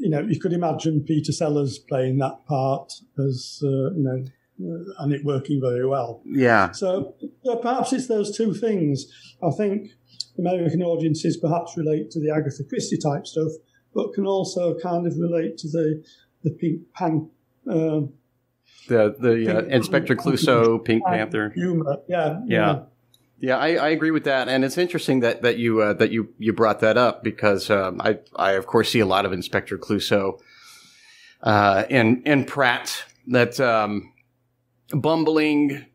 You 0.00 0.10
know, 0.10 0.20
you 0.20 0.40
could 0.40 0.52
imagine 0.52 1.04
Peter 1.04 1.32
Sellers 1.32 1.78
playing 1.78 2.18
that 2.18 2.46
part 2.46 2.92
as, 3.18 3.60
uh, 3.62 3.92
you 3.92 4.02
know, 4.02 4.24
uh, 4.62 5.02
and 5.02 5.12
it 5.12 5.24
working 5.24 5.60
very 5.60 5.86
well. 5.86 6.22
Yeah. 6.24 6.72
So 6.72 7.14
perhaps 7.62 7.92
it's 7.92 8.08
those 8.08 8.36
two 8.36 8.54
things. 8.54 9.06
I 9.42 9.50
think 9.50 9.90
American 10.38 10.82
audiences 10.82 11.36
perhaps 11.36 11.76
relate 11.76 12.10
to 12.12 12.20
the 12.20 12.30
Agatha 12.30 12.64
Christie 12.64 12.98
type 12.98 13.26
stuff, 13.26 13.52
but 13.94 14.12
can 14.14 14.26
also 14.26 14.78
kind 14.78 15.06
of 15.06 15.16
relate 15.18 15.58
to 15.58 15.68
the 15.68 16.02
the 16.42 16.50
Pink 16.50 16.82
Pan. 16.94 17.30
Uh, 17.70 18.00
the 18.88 19.14
the 19.18 19.58
uh, 19.58 19.62
Inspector 19.66 20.14
Clouseau, 20.16 20.82
Pink 20.84 21.04
Panther 21.04 21.50
humor, 21.50 21.98
yeah, 22.08 22.40
yeah, 22.46 22.80
yeah. 23.40 23.56
I, 23.56 23.74
I 23.74 23.88
agree 23.88 24.10
with 24.10 24.24
that, 24.24 24.48
and 24.48 24.64
it's 24.64 24.78
interesting 24.78 25.20
that 25.20 25.42
that 25.42 25.58
you 25.58 25.80
uh, 25.80 25.92
that 25.94 26.10
you 26.10 26.32
you 26.38 26.52
brought 26.52 26.80
that 26.80 26.96
up 26.96 27.24
because 27.24 27.70
um, 27.70 28.00
I 28.00 28.18
I 28.36 28.52
of 28.52 28.66
course 28.66 28.90
see 28.90 29.00
a 29.00 29.06
lot 29.06 29.24
of 29.24 29.32
Inspector 29.32 29.76
Clouseau 29.78 30.40
uh, 31.42 31.84
in 31.88 32.22
in 32.24 32.44
Pratt 32.44 33.04
that 33.28 33.58
um, 33.60 34.12
bumbling. 34.92 35.86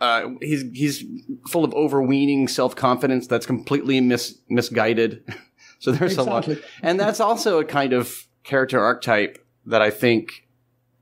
Uh, 0.00 0.30
he's 0.42 0.64
he's 0.72 1.04
full 1.48 1.64
of 1.64 1.72
overweening 1.72 2.48
self 2.48 2.74
confidence 2.74 3.26
that's 3.26 3.46
completely 3.46 4.00
mis, 4.00 4.38
misguided. 4.48 5.22
so 5.78 5.92
there's 5.92 6.18
exactly. 6.18 6.54
a 6.54 6.56
lot, 6.56 6.64
and 6.82 6.98
that's 6.98 7.20
also 7.20 7.60
a 7.60 7.64
kind 7.64 7.92
of 7.92 8.26
character 8.42 8.80
archetype 8.80 9.38
that 9.66 9.80
I 9.80 9.90
think 9.90 10.46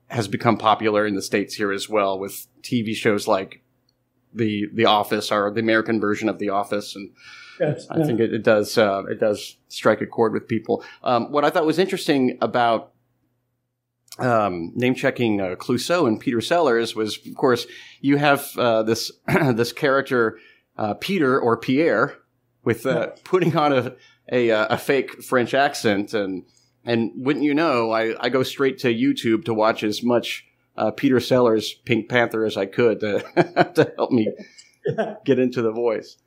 has 0.07 0.27
become 0.27 0.57
popular 0.57 1.07
in 1.07 1.15
the 1.15 1.23
states 1.23 1.55
here 1.55 1.71
as 1.71 1.89
well, 1.89 2.19
with 2.19 2.47
TV 2.61 2.93
shows 2.93 3.27
like 3.27 3.62
the 4.33 4.67
The 4.73 4.85
Office 4.85 5.31
or 5.31 5.51
the 5.51 5.59
American 5.59 5.99
version 5.99 6.29
of 6.29 6.39
The 6.39 6.49
Office, 6.49 6.95
and 6.95 7.11
yes, 7.59 7.87
I 7.89 7.99
yeah. 7.99 8.05
think 8.05 8.19
it, 8.19 8.33
it 8.33 8.43
does 8.43 8.77
uh, 8.77 9.03
it 9.09 9.19
does 9.19 9.57
strike 9.67 10.01
a 10.01 10.07
chord 10.07 10.33
with 10.33 10.47
people. 10.47 10.83
Um, 11.03 11.31
what 11.31 11.45
I 11.45 11.49
thought 11.49 11.65
was 11.65 11.79
interesting 11.79 12.37
about 12.41 12.93
um, 14.19 14.71
name 14.75 14.95
checking 14.95 15.41
uh, 15.41 15.55
Clouseau 15.55 16.07
and 16.07 16.19
Peter 16.19 16.41
Sellers 16.41 16.95
was, 16.95 17.17
of 17.25 17.35
course, 17.35 17.65
you 18.01 18.17
have 18.17 18.55
uh, 18.57 18.83
this 18.83 19.11
this 19.53 19.73
character 19.73 20.39
uh, 20.77 20.93
Peter 20.95 21.39
or 21.39 21.57
Pierre 21.57 22.17
with 22.63 22.85
uh, 22.85 23.07
putting 23.23 23.57
on 23.57 23.73
a, 23.73 23.95
a, 24.31 24.51
uh, 24.51 24.67
a 24.69 24.77
fake 24.77 25.23
French 25.23 25.53
accent, 25.53 26.13
and 26.13 26.45
and 26.85 27.11
wouldn't 27.15 27.45
you 27.45 27.53
know, 27.53 27.91
I, 27.91 28.15
I 28.23 28.29
go 28.29 28.43
straight 28.43 28.77
to 28.79 28.93
YouTube 28.93 29.45
to 29.45 29.53
watch 29.53 29.83
as 29.83 30.03
much 30.03 30.45
uh, 30.75 30.91
Peter 30.91 31.19
Sellers 31.19 31.73
Pink 31.85 32.09
Panther 32.09 32.45
as 32.45 32.57
I 32.57 32.65
could 32.65 32.99
to 33.01 33.19
to 33.75 33.93
help 33.95 34.11
me 34.11 34.31
get 35.25 35.39
into 35.39 35.61
the 35.61 35.71
voice. 35.71 36.17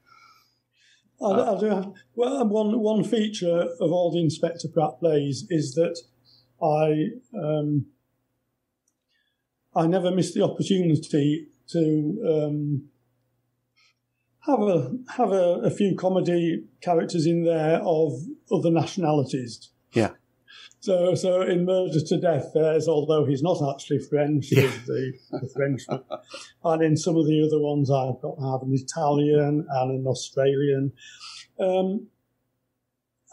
I, 1.20 1.26
I 1.26 1.58
do 1.58 1.66
have, 1.66 1.92
well, 2.14 2.46
one 2.46 2.78
one 2.80 3.04
feature 3.04 3.68
of 3.80 3.92
all 3.92 4.12
the 4.12 4.20
Inspector 4.20 4.66
Pratt 4.72 5.00
plays 5.00 5.46
is 5.48 5.74
that 5.74 5.98
I 6.62 7.10
um, 7.38 7.86
I 9.74 9.86
never 9.86 10.10
miss 10.10 10.32
the 10.32 10.42
opportunity 10.42 11.48
to 11.68 12.22
um, 12.26 12.88
have 14.46 14.60
a 14.60 14.96
have 15.16 15.32
a, 15.32 15.60
a, 15.64 15.70
few 15.70 15.96
comedy 15.96 16.64
characters 16.80 17.26
in 17.26 17.44
there 17.44 17.80
of 17.82 18.12
other 18.50 18.70
nationalities. 18.70 19.70
So 20.86 21.16
so 21.16 21.42
in 21.42 21.64
Murder 21.64 22.00
to 22.00 22.16
Death, 22.16 22.52
there's 22.54 22.86
although 22.86 23.24
he's 23.24 23.42
not 23.42 23.58
actually 23.74 23.98
French, 23.98 24.52
yeah. 24.52 24.60
he's 24.60 24.86
the, 24.86 25.14
the 25.32 25.50
Frenchman, 25.52 26.04
and 26.62 26.80
in 26.80 26.96
some 26.96 27.16
of 27.16 27.26
the 27.26 27.44
other 27.44 27.58
ones 27.60 27.90
I've 27.90 28.22
got 28.22 28.36
I 28.40 28.52
have 28.52 28.62
an 28.62 28.72
Italian 28.72 29.66
and 29.68 29.90
an 29.90 30.06
Australian. 30.06 30.92
Um, 31.58 32.06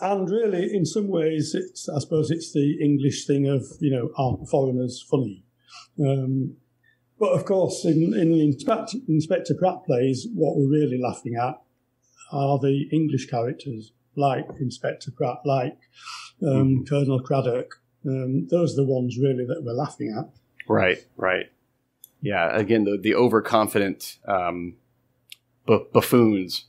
and 0.01 0.27
really, 0.31 0.75
in 0.75 0.83
some 0.83 1.09
ways, 1.09 1.53
it's 1.53 1.87
I 1.87 1.99
suppose 1.99 2.31
it's 2.31 2.53
the 2.53 2.79
English 2.81 3.27
thing 3.27 3.47
of 3.47 3.63
you 3.79 3.91
know 3.91 4.09
aren't 4.17 4.49
foreigners 4.49 5.05
funny. 5.07 5.45
Um, 5.99 6.55
but 7.19 7.33
of 7.33 7.45
course, 7.45 7.85
in, 7.85 8.15
in 8.15 8.31
the 8.31 8.43
Inspector, 8.43 8.97
Inspector 9.07 9.53
Pratt 9.59 9.85
plays, 9.85 10.25
what 10.33 10.55
we're 10.57 10.71
really 10.71 10.99
laughing 10.99 11.35
at 11.35 11.61
are 12.31 12.57
the 12.57 12.89
English 12.91 13.27
characters, 13.27 13.91
like 14.15 14.45
Inspector 14.59 15.09
Pratt, 15.11 15.37
like 15.45 15.77
um, 16.41 16.47
mm-hmm. 16.49 16.83
Colonel 16.83 17.21
Craddock. 17.21 17.79
Um, 18.05 18.47
those 18.47 18.73
are 18.73 18.83
the 18.83 18.85
ones 18.85 19.17
really 19.17 19.45
that 19.45 19.63
we're 19.63 19.73
laughing 19.73 20.15
at. 20.17 20.29
Right, 20.67 21.05
right. 21.15 21.51
Yeah, 22.21 22.55
again, 22.55 22.85
the, 22.85 22.97
the 22.97 23.15
overconfident 23.15 24.17
um, 24.27 24.75
buffoons 25.65 26.65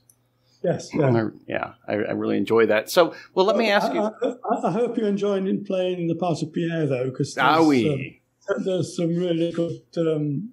Yes. 0.65 0.89
Yeah. 0.93 1.29
yeah 1.47 1.73
I, 1.87 1.93
I, 1.93 2.11
really 2.13 2.37
enjoy 2.37 2.65
that. 2.65 2.89
So, 2.89 3.13
well, 3.35 3.45
let 3.45 3.55
me 3.55 3.69
ask 3.69 3.93
you. 3.93 4.01
I, 4.01 4.67
I, 4.67 4.71
hope 4.71 4.97
you 4.97 5.05
enjoy 5.05 5.39
playing 5.63 6.07
the 6.07 6.15
part 6.15 6.41
of 6.41 6.51
Pierre, 6.53 6.87
though, 6.87 7.11
because 7.11 7.35
there's, 7.35 7.45
um, 7.47 8.63
there's 8.63 8.95
some 8.95 9.15
really 9.15 9.51
good 9.51 9.79
um, 9.97 10.49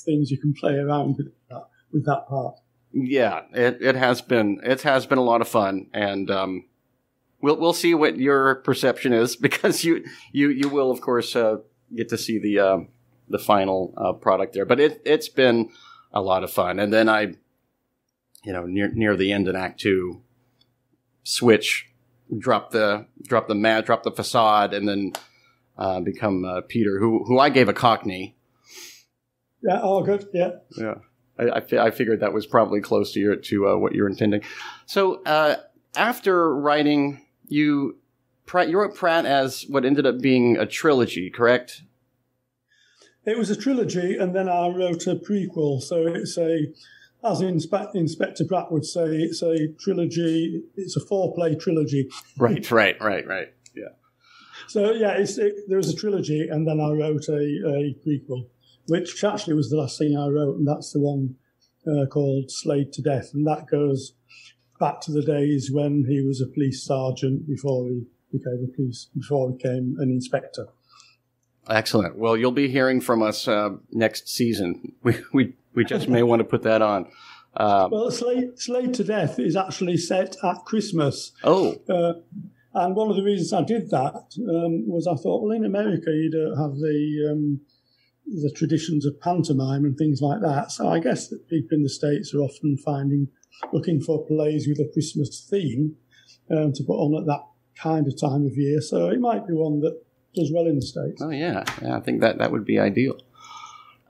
things 0.00 0.32
you 0.32 0.38
can 0.38 0.52
play 0.52 0.74
around 0.74 1.16
with 1.16 1.28
that, 1.48 1.62
with 1.92 2.04
that 2.06 2.26
part. 2.28 2.58
Yeah, 2.92 3.42
it, 3.52 3.78
it 3.80 3.96
has 3.96 4.20
been 4.20 4.60
it 4.62 4.82
has 4.82 5.06
been 5.06 5.18
a 5.18 5.22
lot 5.22 5.40
of 5.40 5.48
fun, 5.48 5.88
and 5.92 6.30
um, 6.30 6.64
we'll 7.40 7.56
we'll 7.56 7.72
see 7.72 7.94
what 7.94 8.18
your 8.18 8.56
perception 8.56 9.12
is 9.12 9.36
because 9.46 9.84
you 9.84 10.04
you 10.32 10.48
you 10.48 10.68
will 10.68 10.90
of 10.90 11.00
course 11.00 11.34
uh, 11.34 11.58
get 11.94 12.08
to 12.10 12.18
see 12.18 12.38
the 12.38 12.58
uh, 12.58 12.78
the 13.28 13.38
final 13.38 13.94
uh, 13.96 14.12
product 14.12 14.52
there. 14.52 14.66
But 14.66 14.80
it 14.80 15.02
it's 15.04 15.28
been 15.28 15.70
a 16.12 16.20
lot 16.20 16.44
of 16.44 16.50
fun, 16.50 16.78
and 16.78 16.92
then 16.92 17.08
I 17.08 17.34
you 18.44 18.52
know, 18.52 18.66
near 18.66 18.88
near 18.88 19.16
the 19.16 19.32
end 19.32 19.48
in 19.48 19.56
Act 19.56 19.80
Two, 19.80 20.22
switch, 21.22 21.90
drop 22.36 22.70
the 22.70 23.06
drop 23.22 23.48
the 23.48 23.54
mat, 23.54 23.86
drop 23.86 24.02
the 24.02 24.10
facade, 24.10 24.74
and 24.74 24.88
then 24.88 25.12
uh, 25.78 26.00
become 26.00 26.44
uh, 26.44 26.62
Peter, 26.62 26.98
who 26.98 27.24
who 27.24 27.38
I 27.38 27.50
gave 27.50 27.68
a 27.68 27.72
Cockney. 27.72 28.36
Yeah. 29.62 29.80
Oh, 29.82 30.02
good. 30.02 30.26
Yeah. 30.32 30.50
Yeah. 30.76 30.94
I, 31.50 31.58
I, 31.58 31.86
I 31.86 31.90
figured 31.90 32.20
that 32.20 32.32
was 32.32 32.46
probably 32.46 32.80
close 32.80 33.12
to 33.12 33.20
your 33.20 33.36
to 33.36 33.68
uh, 33.68 33.76
what 33.76 33.94
you're 33.94 34.08
intending. 34.08 34.42
So 34.86 35.22
uh, 35.24 35.56
after 35.96 36.54
writing, 36.54 37.20
you 37.48 37.98
you 38.66 38.78
wrote 38.78 38.94
Pratt 38.94 39.24
as 39.26 39.64
what 39.68 39.84
ended 39.84 40.06
up 40.06 40.20
being 40.20 40.56
a 40.56 40.66
trilogy, 40.66 41.30
correct? 41.30 41.82
It 43.24 43.38
was 43.38 43.50
a 43.50 43.56
trilogy, 43.56 44.16
and 44.16 44.34
then 44.34 44.48
I 44.48 44.68
wrote 44.68 45.06
a 45.06 45.14
prequel. 45.14 45.80
So 45.80 46.06
it's 46.06 46.36
a 46.36 46.66
as 47.24 47.40
Inspe- 47.40 47.94
Inspector 47.94 48.44
Pratt 48.46 48.72
would 48.72 48.84
say, 48.84 49.06
it's 49.18 49.42
a 49.42 49.68
trilogy. 49.78 50.62
It's 50.74 50.96
a 50.96 51.00
four-play 51.00 51.54
trilogy. 51.54 52.08
Right, 52.36 52.68
right, 52.70 53.00
right, 53.00 53.24
right. 53.26 53.48
Yeah. 53.76 53.94
So 54.66 54.90
yeah, 54.92 55.12
it, 55.16 55.68
there 55.68 55.76
was 55.76 55.88
a 55.88 55.96
trilogy, 55.96 56.48
and 56.48 56.66
then 56.66 56.80
I 56.80 56.90
wrote 56.90 57.28
a, 57.28 57.34
a 57.34 57.94
prequel, 58.04 58.48
which 58.86 59.22
actually 59.24 59.54
was 59.54 59.70
the 59.70 59.76
last 59.76 59.98
thing 59.98 60.16
I 60.16 60.28
wrote, 60.28 60.56
and 60.56 60.66
that's 60.66 60.92
the 60.92 61.00
one 61.00 61.36
uh, 61.86 62.06
called 62.06 62.50
Sleighed 62.50 62.92
to 62.94 63.02
Death, 63.02 63.30
and 63.34 63.46
that 63.46 63.66
goes 63.66 64.14
back 64.78 65.00
to 65.02 65.12
the 65.12 65.22
days 65.22 65.70
when 65.70 66.04
he 66.08 66.20
was 66.20 66.40
a 66.40 66.46
police 66.46 66.82
sergeant 66.82 67.46
before 67.46 67.88
he 67.88 68.04
became 68.32 68.68
a 68.68 68.76
police 68.76 69.08
before 69.16 69.50
he 69.50 69.56
became 69.56 69.96
an 69.98 70.10
inspector. 70.10 70.66
Excellent. 71.68 72.16
Well, 72.16 72.36
you'll 72.36 72.50
be 72.50 72.68
hearing 72.68 73.00
from 73.00 73.22
us 73.22 73.46
uh, 73.46 73.70
next 73.92 74.28
season. 74.28 74.94
We 75.02 75.16
we 75.32 75.54
we 75.74 75.84
just 75.84 76.08
may 76.08 76.22
want 76.22 76.40
to 76.40 76.44
put 76.44 76.62
that 76.62 76.82
on. 76.82 77.06
Um, 77.56 77.90
well, 77.90 78.10
Sleighed 78.10 78.94
to 78.94 79.04
Death 79.04 79.38
is 79.38 79.56
actually 79.56 79.96
set 79.96 80.36
at 80.42 80.64
Christmas. 80.64 81.32
Oh. 81.44 81.76
Uh, 81.88 82.14
and 82.74 82.96
one 82.96 83.10
of 83.10 83.16
the 83.16 83.22
reasons 83.22 83.52
I 83.52 83.62
did 83.62 83.90
that 83.90 84.34
um, 84.48 84.88
was 84.88 85.06
I 85.06 85.14
thought, 85.14 85.42
well, 85.42 85.52
in 85.52 85.64
America, 85.64 86.10
you 86.10 86.30
don't 86.30 86.56
have 86.56 86.76
the 86.76 87.30
um, 87.30 87.60
the 88.40 88.50
traditions 88.50 89.04
of 89.04 89.20
pantomime 89.20 89.84
and 89.84 89.96
things 89.96 90.20
like 90.20 90.40
that. 90.40 90.72
So 90.72 90.88
I 90.88 90.98
guess 90.98 91.28
that 91.28 91.48
people 91.48 91.76
in 91.76 91.82
the 91.82 91.88
States 91.88 92.34
are 92.34 92.40
often 92.40 92.76
finding, 92.76 93.28
looking 93.72 94.00
for 94.00 94.26
plays 94.26 94.66
with 94.66 94.78
a 94.78 94.90
Christmas 94.92 95.46
theme 95.48 95.96
um, 96.50 96.72
to 96.72 96.82
put 96.84 96.94
on 96.94 97.20
at 97.20 97.26
that 97.26 97.44
kind 97.80 98.06
of 98.06 98.18
time 98.18 98.46
of 98.46 98.56
year. 98.56 98.80
So 98.80 99.08
it 99.08 99.20
might 99.20 99.46
be 99.46 99.52
one 99.52 99.80
that 99.80 100.02
does 100.34 100.50
well 100.52 100.66
in 100.66 100.76
the 100.76 100.82
States. 100.82 101.20
Oh, 101.22 101.30
yeah. 101.30 101.64
yeah 101.82 101.96
I 101.96 102.00
think 102.00 102.20
that, 102.22 102.38
that 102.38 102.50
would 102.50 102.64
be 102.64 102.78
ideal. 102.78 103.18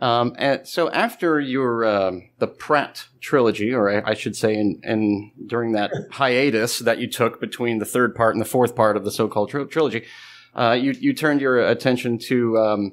Um, 0.01 0.35
and 0.37 0.67
so 0.67 0.91
after 0.91 1.39
your 1.39 1.85
uh, 1.85 2.13
the 2.39 2.49
Pratt 2.49 3.07
trilogy, 3.21 3.73
or 3.73 3.89
I, 3.89 4.11
I 4.11 4.15
should 4.15 4.35
say, 4.35 4.53
in, 4.57 4.81
in, 4.83 5.31
during 5.47 5.73
that 5.73 5.93
hiatus 6.11 6.81
that 6.81 6.99
you 6.99 7.09
took 7.09 7.41
between 7.41 7.79
the 7.79 7.85
third 7.85 8.17
part 8.17 8.35
and 8.35 8.41
the 8.41 8.49
fourth 8.49 8.75
part 8.75 8.97
of 8.97 9.05
the 9.05 9.13
so-called 9.13 9.51
tri- 9.51 9.63
trilogy, 9.65 10.05
uh, 10.57 10.73
you 10.73 10.91
you 10.91 11.13
turned 11.13 11.41
your 11.41 11.61
attention 11.61 12.19
to 12.19 12.59
um, 12.59 12.93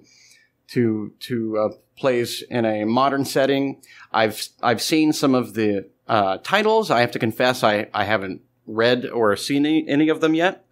to 0.71 1.13
to 1.19 1.58
uh, 1.58 1.69
plays 1.97 2.43
in 2.49 2.65
a 2.65 2.86
modern 2.86 3.25
setting. 3.25 3.82
I've 4.12 4.47
I've 4.62 4.82
seen 4.82 5.13
some 5.13 5.36
of 5.36 5.53
the 5.53 5.89
uh, 6.08 6.38
titles. 6.43 6.89
I 6.91 7.01
have 7.01 7.12
to 7.12 7.19
confess, 7.19 7.63
I 7.63 7.88
I 7.93 8.05
haven't 8.05 8.41
read 8.65 9.05
or 9.05 9.36
seen 9.36 9.65
any, 9.65 9.88
any 9.88 10.10
of 10.10 10.21
them 10.21 10.34
yet. 10.34 10.65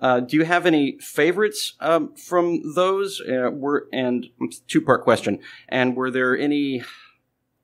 Uh, 0.00 0.20
do 0.20 0.36
you 0.36 0.44
have 0.44 0.66
any 0.66 0.98
favorites 1.00 1.74
um, 1.80 2.14
from 2.16 2.74
those? 2.74 3.20
Uh, 3.20 3.50
were 3.50 3.88
and 3.92 4.26
two 4.68 4.80
part 4.80 5.02
question. 5.04 5.38
And 5.68 5.96
were 5.96 6.10
there 6.10 6.36
any 6.36 6.82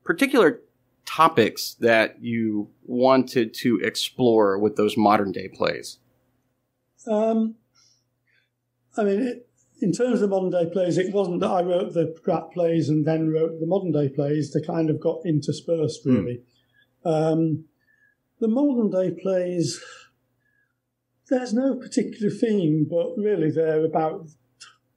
particular 0.05 0.61
topics 1.05 1.75
that 1.81 2.23
you 2.23 2.71
wanted 2.85 3.53
to 3.53 3.81
explore 3.83 4.59
with 4.59 4.77
those 4.77 4.97
modern 4.97 5.33
day 5.33 5.49
plays? 5.49 5.99
Um, 7.07 7.57
I 8.97 9.05
mean, 9.05 9.21
it, 9.21 9.49
in 9.83 9.93
terms 9.93 10.15
of 10.15 10.21
the 10.21 10.29
modern 10.29 10.51
day 10.51 10.71
plays, 10.71 10.97
it 10.97 11.13
wasn't 11.13 11.41
that 11.41 11.51
I 11.51 11.63
wrote 11.63 11.93
the 11.93 12.07
Pratt 12.23 12.53
plays 12.53 12.89
and 12.89 13.05
then 13.05 13.31
wrote 13.31 13.59
the 13.59 13.67
modern 13.67 13.91
day 13.91 14.09
plays. 14.09 14.53
They 14.53 14.65
kind 14.65 14.89
of 14.89 15.01
got 15.01 15.27
interspersed, 15.27 16.05
hmm. 16.05 16.15
really. 16.15 16.43
Mm. 17.05 17.33
Um, 17.33 17.65
the 18.39 18.49
modern 18.49 18.91
day 18.91 19.11
plays, 19.11 19.83
there's 21.29 21.53
no 21.53 21.75
particular 21.75 22.31
theme, 22.31 22.87
but 22.89 23.17
really 23.17 23.51
they're 23.51 23.85
about 23.85 24.29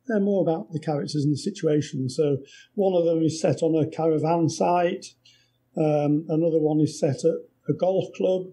they're 0.08 0.20
more 0.20 0.44
about 0.44 0.72
the 0.72 0.80
characters 0.80 1.24
and 1.24 1.34
the 1.34 1.38
situation. 1.38 2.08
So 2.10 2.38
one 2.76 2.94
of 2.94 3.06
them 3.06 3.24
is 3.24 3.42
set 3.42 3.64
on 3.64 3.76
a 3.76 3.90
caravan 3.90 4.50
site. 4.50 5.08
Um, 5.76 6.26
another 6.30 6.60
one 6.60 6.80
is 6.80 7.00
set 7.00 7.26
at 7.26 7.36
a 7.68 7.74
golf 7.74 8.14
club. 8.16 8.44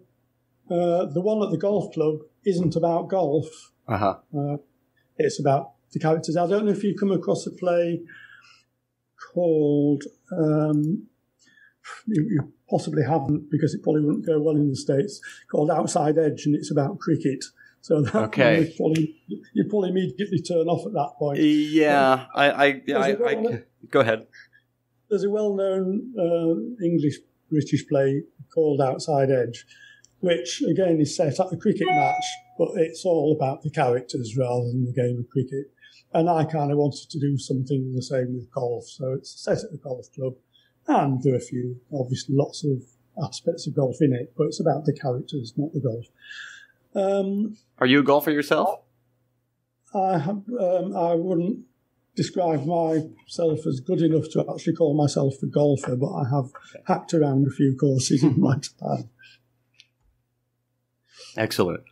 Uh, 0.70 1.04
the 1.04 1.20
one 1.20 1.42
at 1.42 1.50
the 1.50 1.58
golf 1.58 1.92
club 1.92 2.20
isn't 2.46 2.74
about 2.74 3.10
golf. 3.10 3.72
Uh-huh. 3.86 4.16
Uh, 4.34 4.56
it's 5.18 5.38
about 5.38 5.72
the 5.92 5.98
characters. 5.98 6.36
I 6.36 6.46
don't 6.46 6.66
know 6.66 6.72
if 6.72 6.84
you 6.84 6.94
come 6.94 7.12
across 7.12 7.46
a 7.46 7.50
play 7.50 8.02
called, 9.32 10.04
um, 10.32 11.06
you, 12.06 12.22
you, 12.28 12.52
possibly 12.70 13.02
haven't 13.02 13.50
because 13.50 13.74
it 13.74 13.82
probably 13.82 14.00
wouldn't 14.00 14.24
go 14.24 14.40
well 14.40 14.56
in 14.56 14.70
the 14.70 14.76
States, 14.76 15.20
called 15.50 15.70
Outside 15.70 16.16
Edge, 16.16 16.46
and 16.46 16.54
it's 16.54 16.70
about 16.70 16.98
cricket. 16.98 17.44
So 17.82 18.00
that 18.00 18.14
okay. 18.28 18.62
you 18.62 18.72
probably, 18.76 19.14
you 19.52 19.64
probably 19.68 19.90
immediately 19.90 20.40
turn 20.40 20.68
off 20.68 20.86
at 20.86 20.92
that 20.92 21.12
point. 21.18 21.38
Yeah, 21.38 22.26
I, 22.34 22.50
I, 22.50 22.82
yeah, 22.86 22.98
I, 22.98 23.28
I, 23.28 23.62
go 23.90 24.00
ahead. 24.00 24.26
There's 25.10 25.24
a 25.24 25.30
well-known 25.30 26.14
uh, 26.18 26.82
English 26.82 27.16
British 27.50 27.86
play 27.86 28.22
called 28.54 28.80
Outside 28.80 29.30
Edge, 29.30 29.66
which 30.20 30.62
again 30.62 30.98
is 31.00 31.14
set 31.14 31.38
at 31.38 31.52
a 31.52 31.56
cricket 31.56 31.88
match, 31.88 32.24
but 32.58 32.70
it's 32.76 33.04
all 33.04 33.36
about 33.36 33.62
the 33.62 33.70
characters 33.70 34.34
rather 34.38 34.64
than 34.68 34.86
the 34.86 34.92
game 34.92 35.18
of 35.18 35.28
cricket. 35.28 35.66
And 36.14 36.28
I 36.28 36.44
kind 36.44 36.70
of 36.70 36.78
wanted 36.78 37.08
to 37.10 37.18
do 37.18 37.38
something 37.38 37.92
the 37.94 38.02
same 38.02 38.34
with 38.34 38.50
golf. 38.50 38.86
So 38.86 39.12
it's 39.12 39.30
set 39.30 39.58
at 39.58 39.72
a 39.72 39.78
golf 39.78 40.12
club 40.14 40.34
and 40.86 41.22
there 41.22 41.34
are 41.34 41.36
a 41.36 41.40
few, 41.40 41.80
obviously, 41.92 42.34
lots 42.34 42.64
of 42.64 42.82
aspects 43.22 43.66
of 43.66 43.74
golf 43.74 43.96
in 44.00 44.12
it, 44.12 44.32
but 44.36 44.44
it's 44.44 44.60
about 44.60 44.84
the 44.84 44.92
characters, 44.92 45.54
not 45.56 45.72
the 45.72 45.80
golf. 45.80 46.06
Um, 46.94 47.56
are 47.78 47.86
you 47.86 48.00
a 48.00 48.02
golfer 48.02 48.30
yourself? 48.30 48.80
I 49.94 50.18
have, 50.18 50.42
um, 50.58 50.96
I 50.96 51.14
wouldn't 51.14 51.60
describe 52.14 52.64
myself 52.66 53.66
as 53.66 53.80
good 53.80 54.02
enough 54.02 54.30
to 54.32 54.44
actually 54.52 54.74
call 54.74 54.94
myself 54.94 55.34
a 55.42 55.46
golfer, 55.46 55.96
but 55.96 56.12
I 56.12 56.28
have 56.30 56.50
hacked 56.86 57.14
around 57.14 57.46
a 57.46 57.50
few 57.50 57.76
courses 57.76 58.22
in 58.22 58.40
my 58.40 58.58
time. 58.80 59.10
Excellent. 61.36 61.84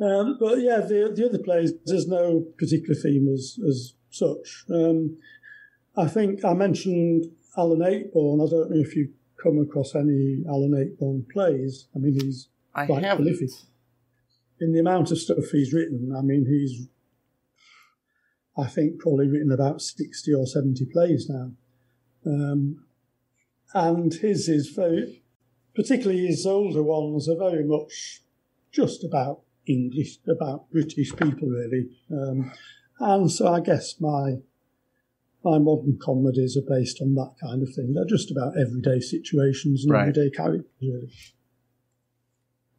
Um, 0.00 0.36
but 0.38 0.60
yeah, 0.60 0.80
the 0.80 1.12
the 1.14 1.26
other 1.26 1.38
plays, 1.38 1.72
there's 1.86 2.06
no 2.06 2.40
particular 2.58 2.94
theme 2.94 3.28
as 3.32 3.58
as 3.66 3.94
such. 4.10 4.64
Um, 4.70 5.16
I 5.96 6.06
think 6.06 6.44
I 6.44 6.52
mentioned 6.52 7.26
Alan 7.56 7.80
Ayckbourn. 7.80 8.46
I 8.46 8.50
don't 8.50 8.70
know 8.70 8.80
if 8.80 8.94
you 8.94 9.12
come 9.42 9.58
across 9.58 9.94
any 9.94 10.44
Alan 10.48 10.72
Ayckbourn 10.72 11.28
plays. 11.30 11.88
I 11.94 11.98
mean, 11.98 12.18
he's 12.20 12.48
I 12.74 12.84
quite 12.86 13.04
haven't. 13.04 13.24
prolific 13.24 13.50
in 14.60 14.72
the 14.72 14.80
amount 14.80 15.10
of 15.10 15.18
stuff 15.18 15.44
he's 15.52 15.72
written. 15.72 16.14
I 16.16 16.20
mean, 16.20 16.46
he's 16.46 16.88
I 18.56 18.66
think 18.66 18.98
probably 18.98 19.28
written 19.28 19.52
about 19.52 19.80
sixty 19.80 20.34
or 20.34 20.46
seventy 20.46 20.84
plays 20.84 21.28
now, 21.28 21.52
um, 22.26 22.84
and 23.72 24.12
his 24.12 24.48
is 24.48 24.68
very, 24.68 25.22
particularly 25.74 26.26
his 26.26 26.46
older 26.46 26.82
ones, 26.82 27.28
are 27.28 27.36
very 27.36 27.64
much 27.64 28.20
just 28.72 29.02
about 29.02 29.40
English, 29.66 30.18
about 30.28 30.70
British 30.70 31.14
people, 31.16 31.48
really. 31.48 31.88
Um, 32.10 32.52
and 32.98 33.30
so 33.30 33.52
I 33.52 33.60
guess 33.60 34.00
my 34.00 34.36
my 35.44 35.58
modern 35.58 35.96
comedies 36.02 36.56
are 36.56 36.68
based 36.68 37.00
on 37.00 37.14
that 37.14 37.34
kind 37.40 37.62
of 37.62 37.72
thing. 37.72 37.94
They're 37.94 38.04
just 38.04 38.32
about 38.32 38.58
everyday 38.58 38.98
situations 38.98 39.84
and 39.84 39.92
right. 39.92 40.08
everyday 40.08 40.30
characters, 40.30 40.70
really. 40.80 41.12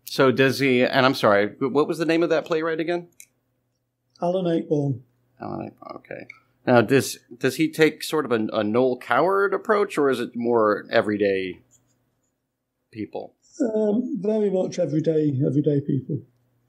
So 0.03 0.31
does 0.31 0.59
he? 0.59 0.83
And 0.83 1.05
I'm 1.05 1.13
sorry, 1.13 1.47
what 1.59 1.87
was 1.87 1.97
the 1.97 2.05
name 2.05 2.23
of 2.23 2.29
that 2.29 2.45
playwright 2.45 2.79
again? 2.79 3.07
Alan 4.21 4.45
Ayckbourn. 4.45 5.01
Alan 5.39 5.69
Ayckbourn. 5.69 5.95
Okay. 5.97 6.27
Now, 6.65 6.81
does 6.81 7.19
does 7.37 7.55
he 7.55 7.71
take 7.71 8.03
sort 8.03 8.25
of 8.25 8.31
a, 8.31 8.47
a 8.51 8.63
Noel 8.63 8.97
Coward 8.97 9.53
approach, 9.53 9.97
or 9.97 10.09
is 10.09 10.19
it 10.19 10.35
more 10.35 10.85
everyday 10.91 11.59
people? 12.91 13.35
Um, 13.73 14.17
very 14.19 14.49
much 14.49 14.77
everyday 14.77 15.39
everyday 15.45 15.79
people. 15.79 16.19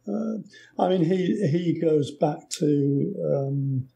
Uh, 0.09 0.83
I 0.83 0.89
mean, 0.89 1.05
he 1.05 1.49
he 1.51 1.79
goes 1.81 2.11
back 2.11 2.49
to 2.59 3.15
um, 3.35 3.89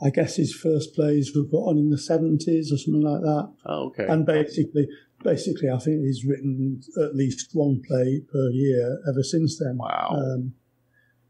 I 0.00 0.10
guess 0.10 0.36
his 0.36 0.54
first 0.54 0.94
plays 0.94 1.34
were 1.34 1.44
put 1.44 1.68
on 1.68 1.78
in 1.78 1.90
the 1.90 1.98
seventies 1.98 2.72
or 2.72 2.78
something 2.78 3.02
like 3.02 3.22
that. 3.22 3.52
Oh, 3.66 3.86
okay. 3.86 4.06
And 4.08 4.24
basically, 4.24 4.88
basically, 5.24 5.70
I 5.70 5.78
think 5.78 6.02
he's 6.02 6.24
written 6.24 6.80
at 7.02 7.16
least 7.16 7.50
one 7.52 7.82
play 7.86 8.22
per 8.32 8.50
year 8.50 8.98
ever 9.08 9.22
since 9.22 9.58
then. 9.58 9.78
Wow. 9.78 10.10
Um, 10.16 10.54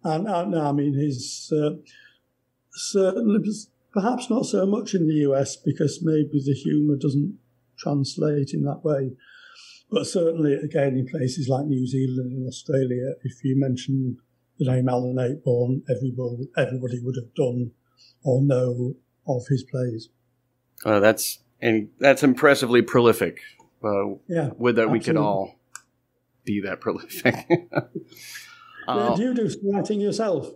and, 0.04 0.28
and 0.28 0.56
I 0.56 0.72
mean, 0.72 0.94
he's 0.94 1.52
uh, 1.52 1.76
certainly 2.72 3.40
perhaps 3.92 4.30
not 4.30 4.46
so 4.46 4.66
much 4.66 4.94
in 4.94 5.06
the 5.08 5.14
US 5.30 5.56
because 5.56 6.00
maybe 6.02 6.42
the 6.44 6.54
humour 6.54 6.96
doesn't 6.96 7.38
translate 7.78 8.52
in 8.52 8.62
that 8.62 8.84
way. 8.84 9.12
But 9.90 10.06
certainly, 10.06 10.54
again, 10.54 10.96
in 10.96 11.06
places 11.06 11.48
like 11.48 11.66
New 11.66 11.86
Zealand 11.86 12.32
and 12.32 12.46
Australia, 12.46 13.14
if 13.24 13.42
you 13.42 13.58
mention 13.58 14.18
the 14.58 14.66
name 14.66 14.88
Alan 14.88 15.16
Ayckbourn, 15.16 15.82
everybody, 15.88 16.48
everybody 16.56 17.00
would 17.02 17.16
have 17.16 17.34
done 17.34 17.70
or 18.22 18.42
know 18.42 18.94
of 19.26 19.46
his 19.48 19.62
plays. 19.62 20.10
Uh, 20.84 21.00
that's 21.00 21.38
and 21.60 21.88
that's 21.98 22.22
impressively 22.22 22.82
prolific. 22.82 23.40
Uh, 23.82 24.16
yeah, 24.28 24.50
would 24.58 24.76
that 24.76 24.82
absolutely. 24.82 24.92
we 24.92 25.00
could 25.00 25.16
all 25.16 25.54
be 26.44 26.60
that 26.60 26.80
prolific. 26.80 27.34
uh, 28.88 29.14
do 29.16 29.22
you 29.22 29.34
do 29.34 29.48
writing 29.64 30.00
yourself? 30.00 30.50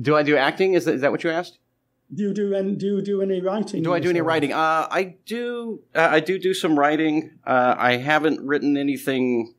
Do 0.00 0.16
I 0.16 0.22
do 0.22 0.36
acting? 0.36 0.74
Is 0.74 0.84
that, 0.84 0.96
is 0.96 1.00
that 1.00 1.10
what 1.10 1.24
you 1.24 1.30
asked? 1.30 1.58
Do 2.14 2.22
you 2.22 2.32
do 2.32 2.54
any, 2.54 2.76
do 2.76 2.86
you 2.86 3.02
do 3.02 3.20
any 3.20 3.40
writing? 3.40 3.82
Do 3.82 3.92
I 3.92 3.98
do 3.98 4.10
any 4.10 4.20
writing? 4.20 4.52
Uh, 4.52 4.86
I 4.90 5.16
do. 5.26 5.82
Uh, 5.94 6.08
I 6.12 6.20
do 6.20 6.38
do 6.38 6.54
some 6.54 6.78
writing. 6.78 7.38
Uh, 7.44 7.74
I 7.76 7.96
haven't 7.96 8.40
written 8.46 8.76
anything 8.76 9.54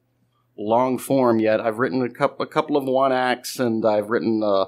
long 0.58 0.98
form 0.98 1.40
yet. 1.40 1.60
I've 1.60 1.78
written 1.78 2.02
a 2.02 2.10
couple 2.10 2.46
a 2.46 2.48
couple 2.48 2.78
of 2.78 2.86
one 2.86 3.12
acts, 3.12 3.60
and 3.60 3.86
I've 3.86 4.10
written 4.10 4.42
uh, 4.44 4.66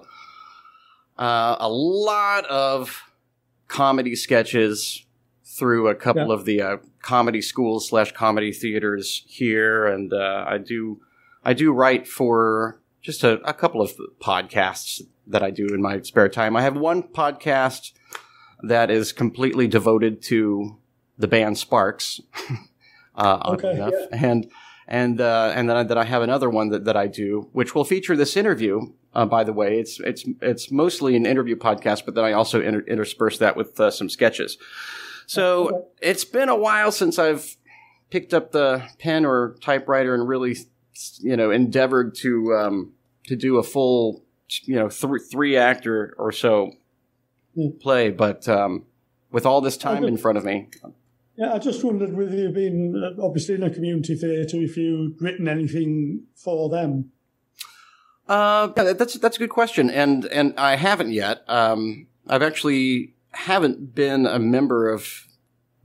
uh, 1.17 1.55
a 1.59 1.69
lot 1.69 2.45
of 2.47 3.01
comedy 3.69 4.15
sketches 4.15 5.05
through 5.45 5.87
a 5.87 5.95
couple 5.95 6.27
yeah. 6.27 6.33
of 6.33 6.43
the 6.43 6.61
uh, 6.61 6.77
comedy 7.01 7.41
schools 7.41 7.87
slash 7.87 8.11
comedy 8.11 8.51
theaters 8.51 9.23
here, 9.25 9.87
and 9.87 10.13
I 10.13 10.57
do 10.57 10.99
I 11.45 11.53
do 11.53 11.71
write 11.71 12.09
for 12.09 12.81
just 13.01 13.23
a, 13.23 13.39
a 13.47 13.53
couple 13.53 13.81
of 13.81 13.91
podcasts 14.21 15.01
that 15.27 15.43
I 15.43 15.51
do 15.51 15.67
in 15.67 15.81
my 15.81 16.01
spare 16.01 16.29
time. 16.29 16.55
I 16.55 16.61
have 16.61 16.75
one 16.75 17.03
podcast 17.03 17.93
that 18.61 18.91
is 18.91 19.11
completely 19.11 19.67
devoted 19.67 20.21
to 20.23 20.77
the 21.17 21.27
band 21.27 21.57
Sparks. 21.57 22.19
uh, 23.15 23.53
okay, 23.53 23.77
yeah. 23.77 24.05
And 24.11 24.51
and 24.87 25.21
uh, 25.21 25.53
and 25.55 25.69
then 25.69 25.77
I, 25.77 25.83
then 25.83 25.97
I 25.97 26.03
have 26.03 26.23
another 26.23 26.49
one 26.49 26.69
that, 26.69 26.85
that 26.85 26.97
I 26.97 27.07
do, 27.07 27.49
which 27.53 27.75
will 27.75 27.85
feature 27.85 28.17
this 28.17 28.35
interview. 28.35 28.91
Uh, 29.13 29.25
by 29.25 29.43
the 29.43 29.53
way, 29.53 29.79
it's 29.79 29.99
it's 29.99 30.25
it's 30.41 30.71
mostly 30.71 31.15
an 31.15 31.25
interview 31.25 31.55
podcast, 31.55 32.05
but 32.05 32.15
then 32.15 32.25
I 32.25 32.33
also 32.33 32.61
inter- 32.61 32.85
intersperse 32.87 33.37
that 33.37 33.55
with 33.55 33.79
uh, 33.79 33.91
some 33.91 34.09
sketches. 34.09 34.57
So 35.27 35.69
okay. 35.69 35.87
it's 36.01 36.25
been 36.25 36.49
a 36.49 36.55
while 36.55 36.91
since 36.91 37.19
I've 37.19 37.55
picked 38.09 38.33
up 38.33 38.51
the 38.51 38.83
pen 38.97 39.25
or 39.25 39.57
typewriter 39.61 40.15
and 40.15 40.27
really, 40.27 40.57
you 41.19 41.37
know, 41.37 41.51
endeavored 41.51 42.15
to 42.15 42.53
um, 42.55 42.93
to 43.27 43.35
do 43.35 43.57
a 43.57 43.63
full 43.63 44.23
you 44.63 44.75
know 44.75 44.89
three 44.89 45.19
three 45.19 45.57
actor 45.57 46.15
or 46.17 46.31
so 46.31 46.71
mm. 47.57 47.79
play, 47.79 48.09
but 48.09 48.47
um, 48.47 48.85
with 49.31 49.45
all 49.45 49.61
this 49.61 49.77
time 49.77 50.03
in 50.03 50.17
front 50.17 50.37
of 50.37 50.43
me. 50.43 50.69
Yeah, 51.35 51.53
I 51.53 51.59
just 51.59 51.83
wondered 51.83 52.15
whether 52.17 52.35
you've 52.35 52.53
been 52.53 53.01
uh, 53.01 53.23
obviously 53.23 53.55
in 53.55 53.63
a 53.63 53.69
community 53.69 54.15
theatre, 54.15 54.57
if 54.57 54.75
you'd 54.75 55.21
written 55.21 55.47
anything 55.47 56.23
for 56.35 56.69
them. 56.69 57.11
Uh, 58.27 58.67
that's 58.67 59.15
that's 59.15 59.37
a 59.37 59.39
good 59.39 59.49
question, 59.49 59.89
and 59.89 60.25
and 60.25 60.53
I 60.57 60.75
haven't 60.75 61.11
yet. 61.11 61.43
Um, 61.47 62.07
I've 62.27 62.43
actually 62.43 63.15
haven't 63.31 63.95
been 63.95 64.25
a 64.25 64.37
member 64.37 64.89
of 64.89 65.27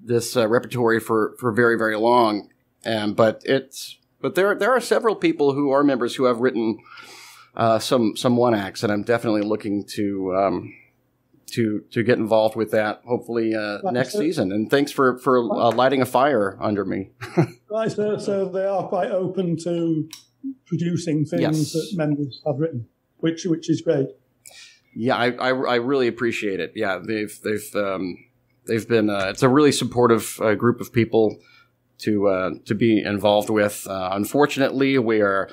this 0.03 0.37
uh, 0.37 0.47
repertory 0.49 1.01
for 1.01 1.37
for 1.39 1.53
very 1.53 1.79
very 1.79 1.97
long, 1.97 2.51
and 2.85 3.17
but 3.17 3.41
it's 3.45 3.99
but 4.25 4.37
there 4.37 4.55
there 4.55 4.73
are 4.73 4.81
several 4.81 5.15
people 5.15 5.53
who 5.53 5.71
are 5.71 5.85
members 5.85 6.15
who 6.15 6.25
have 6.25 6.41
written 6.41 6.79
uh, 7.55 7.79
some 7.79 8.17
some 8.17 8.39
one 8.39 8.55
acts, 8.55 8.83
and 8.83 8.91
I'm 8.91 9.03
definitely 9.03 9.43
looking 9.43 9.85
to 9.97 10.35
um, 10.35 10.75
to 11.49 11.85
to 11.91 12.03
get 12.03 12.17
involved 12.17 12.57
with 12.57 12.71
that. 12.71 13.03
Hopefully 13.05 13.55
uh, 13.55 13.81
next 13.93 14.15
season. 14.15 14.51
And 14.51 14.71
thanks 14.71 14.91
for 14.91 15.19
for 15.19 15.41
uh, 15.41 15.73
lighting 15.73 16.01
a 16.01 16.07
fire 16.07 16.57
under 16.59 16.87
me. 16.87 17.11
right, 17.71 17.93
so, 17.93 18.17
so 18.17 18.49
they 18.49 18.65
are 18.65 18.89
quite 18.89 19.11
open 19.11 19.59
to 19.65 20.09
producing 20.65 21.27
things 21.27 21.43
yes. 21.43 21.73
that 21.73 21.93
members 21.95 22.41
have 22.47 22.59
written, 22.59 22.89
which 23.19 23.45
which 23.45 23.69
is 23.69 23.83
great. 23.83 24.09
Yeah, 24.97 25.17
I, 25.17 25.33
I, 25.33 25.49
I 25.51 25.75
really 25.75 26.09
appreciate 26.09 26.61
it. 26.61 26.73
Yeah, 26.75 26.99
they've 26.99 27.39
they've 27.45 27.77
um, 27.77 28.17
they've 28.67 28.89
been 28.89 29.11
uh, 29.11 29.27
it's 29.29 29.43
a 29.43 29.51
really 29.51 29.73
supportive 29.73 30.41
uh, 30.41 30.55
group 30.55 30.81
of 30.81 30.95
people 30.95 31.37
to 31.99 32.29
uh, 32.29 32.51
to 32.65 32.75
be 32.75 33.03
involved 33.03 33.51
with. 33.51 33.87
Uh, 33.89 34.11
unfortunately, 34.13 34.99
we 34.99 35.21
are 35.21 35.49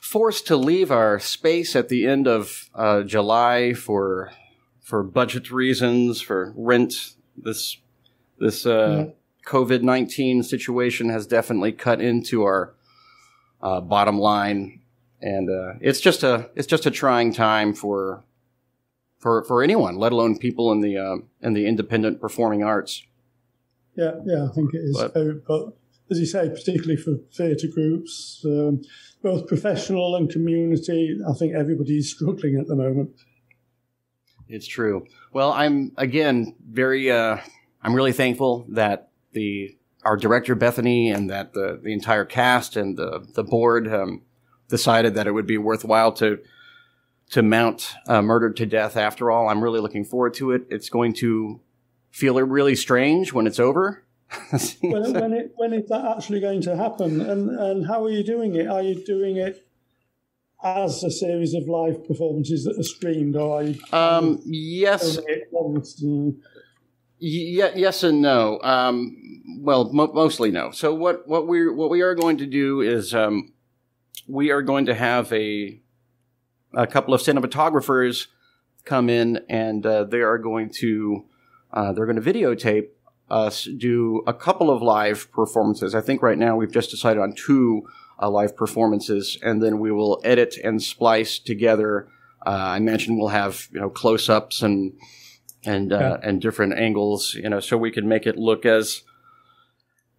forced 0.00 0.46
to 0.48 0.56
leave 0.56 0.90
our 0.90 1.18
space 1.18 1.76
at 1.76 1.88
the 1.88 2.06
end 2.06 2.26
of 2.26 2.68
uh, 2.74 3.02
July 3.02 3.72
for 3.72 4.32
for 4.80 5.02
budget 5.02 5.50
reasons, 5.50 6.20
for 6.20 6.52
rent. 6.56 7.14
This 7.36 7.78
this 8.38 8.66
uh, 8.66 9.06
yeah. 9.06 9.12
COVID 9.46 9.82
nineteen 9.82 10.42
situation 10.42 11.08
has 11.08 11.26
definitely 11.26 11.72
cut 11.72 12.00
into 12.00 12.42
our 12.42 12.74
uh, 13.60 13.80
bottom 13.80 14.18
line, 14.18 14.80
and 15.20 15.48
uh, 15.48 15.74
it's 15.80 16.00
just 16.00 16.22
a 16.22 16.50
it's 16.54 16.66
just 16.66 16.86
a 16.86 16.90
trying 16.90 17.32
time 17.32 17.74
for 17.74 18.24
for 19.18 19.44
for 19.44 19.62
anyone, 19.62 19.96
let 19.96 20.12
alone 20.12 20.36
people 20.36 20.72
in 20.72 20.80
the 20.80 20.98
uh, 20.98 21.16
in 21.40 21.54
the 21.54 21.66
independent 21.66 22.20
performing 22.20 22.64
arts. 22.64 23.04
Yeah, 23.94 24.12
yeah, 24.24 24.48
I 24.48 24.54
think 24.54 24.74
it 24.74 24.78
is. 24.78 24.96
But, 24.96 25.46
but 25.46 25.76
as 26.10 26.18
you 26.18 26.26
say, 26.26 26.48
particularly 26.48 26.96
for 26.96 27.16
theatre 27.32 27.68
groups, 27.68 28.42
um, 28.44 28.82
both 29.22 29.46
professional 29.46 30.16
and 30.16 30.30
community, 30.30 31.18
I 31.28 31.32
think 31.34 31.54
everybody's 31.54 32.10
struggling 32.10 32.56
at 32.58 32.66
the 32.66 32.76
moment. 32.76 33.10
It's 34.48 34.66
true. 34.66 35.06
Well, 35.32 35.52
I'm 35.52 35.92
again 35.96 36.54
very. 36.62 37.10
Uh, 37.10 37.38
I'm 37.82 37.94
really 37.94 38.12
thankful 38.12 38.66
that 38.70 39.10
the 39.32 39.76
our 40.04 40.16
director 40.16 40.54
Bethany 40.54 41.10
and 41.10 41.30
that 41.30 41.54
the 41.54 41.80
the 41.82 41.92
entire 41.92 42.26
cast 42.26 42.76
and 42.76 42.96
the 42.96 43.26
the 43.34 43.44
board 43.44 43.92
um, 43.92 44.22
decided 44.68 45.14
that 45.14 45.26
it 45.26 45.32
would 45.32 45.46
be 45.46 45.56
worthwhile 45.56 46.12
to 46.12 46.38
to 47.30 47.42
mount 47.42 47.94
uh, 48.08 48.20
Murdered 48.20 48.56
to 48.58 48.66
Death. 48.66 48.96
After 48.98 49.30
all, 49.30 49.48
I'm 49.48 49.62
really 49.62 49.80
looking 49.80 50.04
forward 50.04 50.34
to 50.34 50.50
it. 50.50 50.66
It's 50.68 50.90
going 50.90 51.14
to 51.14 51.61
feel 52.12 52.40
really 52.40 52.76
strange 52.76 53.32
when 53.32 53.48
it's 53.48 53.58
over 53.58 54.04
when, 54.80 55.12
when, 55.12 55.32
it, 55.32 55.52
when 55.56 55.72
is 55.72 55.88
that 55.88 56.04
actually 56.16 56.40
going 56.40 56.62
to 56.62 56.76
happen? 56.76 57.20
And, 57.20 57.50
and 57.50 57.86
how 57.86 58.04
are 58.04 58.10
you 58.10 58.24
doing 58.24 58.54
it? 58.54 58.66
Are 58.66 58.82
you 58.82 59.04
doing 59.04 59.36
it 59.36 59.66
as 60.62 61.02
a 61.02 61.10
series 61.10 61.54
of 61.54 61.68
live 61.68 62.06
performances 62.06 62.64
that 62.64 62.78
are 62.78 62.82
streamed, 62.82 63.36
or 63.36 63.58
are 63.58 63.62
you? 63.64 63.78
Um, 63.92 64.40
yes. 64.44 65.18
And... 65.18 66.42
Yeah, 67.18 67.72
yes 67.74 68.02
and 68.02 68.22
no. 68.22 68.60
Um, 68.62 69.16
well, 69.58 69.92
mo- 69.92 70.12
mostly 70.12 70.50
no. 70.50 70.70
So 70.70 70.94
what 70.94 71.28
what 71.28 71.46
we 71.46 71.68
what 71.68 71.90
we 71.90 72.00
are 72.00 72.14
going 72.14 72.38
to 72.38 72.46
do 72.46 72.80
is 72.80 73.14
um, 73.14 73.52
we 74.26 74.50
are 74.50 74.62
going 74.62 74.86
to 74.86 74.94
have 74.94 75.32
a 75.32 75.80
a 76.74 76.86
couple 76.86 77.12
of 77.12 77.20
cinematographers 77.20 78.28
come 78.84 79.10
in, 79.10 79.44
and 79.48 79.84
uh, 79.84 80.04
they 80.04 80.20
are 80.20 80.38
going 80.38 80.70
to 80.80 81.26
uh, 81.72 81.92
they're 81.92 82.06
going 82.06 82.20
to 82.20 82.32
videotape 82.32 82.88
us 83.30 83.64
do 83.64 84.22
a 84.26 84.34
couple 84.34 84.70
of 84.70 84.82
live 84.82 85.30
performances. 85.32 85.94
I 85.94 86.02
think 86.02 86.22
right 86.22 86.36
now 86.36 86.56
we've 86.56 86.72
just 86.72 86.90
decided 86.90 87.20
on 87.20 87.32
two 87.32 87.88
uh, 88.20 88.28
live 88.28 88.56
performances, 88.56 89.38
and 89.42 89.62
then 89.62 89.78
we 89.78 89.90
will 89.90 90.20
edit 90.22 90.56
and 90.62 90.82
splice 90.82 91.38
together. 91.38 92.08
Uh, 92.44 92.50
I 92.50 92.78
mentioned 92.78 93.18
we'll 93.18 93.28
have 93.28 93.68
you 93.72 93.80
know 93.80 93.88
close 93.88 94.28
ups 94.28 94.62
and 94.62 94.92
and 95.64 95.92
uh, 95.92 96.18
and 96.22 96.40
different 96.42 96.74
angles, 96.74 97.34
you 97.34 97.48
know, 97.48 97.60
so 97.60 97.76
we 97.76 97.90
can 97.90 98.06
make 98.06 98.26
it 98.26 98.36
look 98.36 98.66
as 98.66 99.02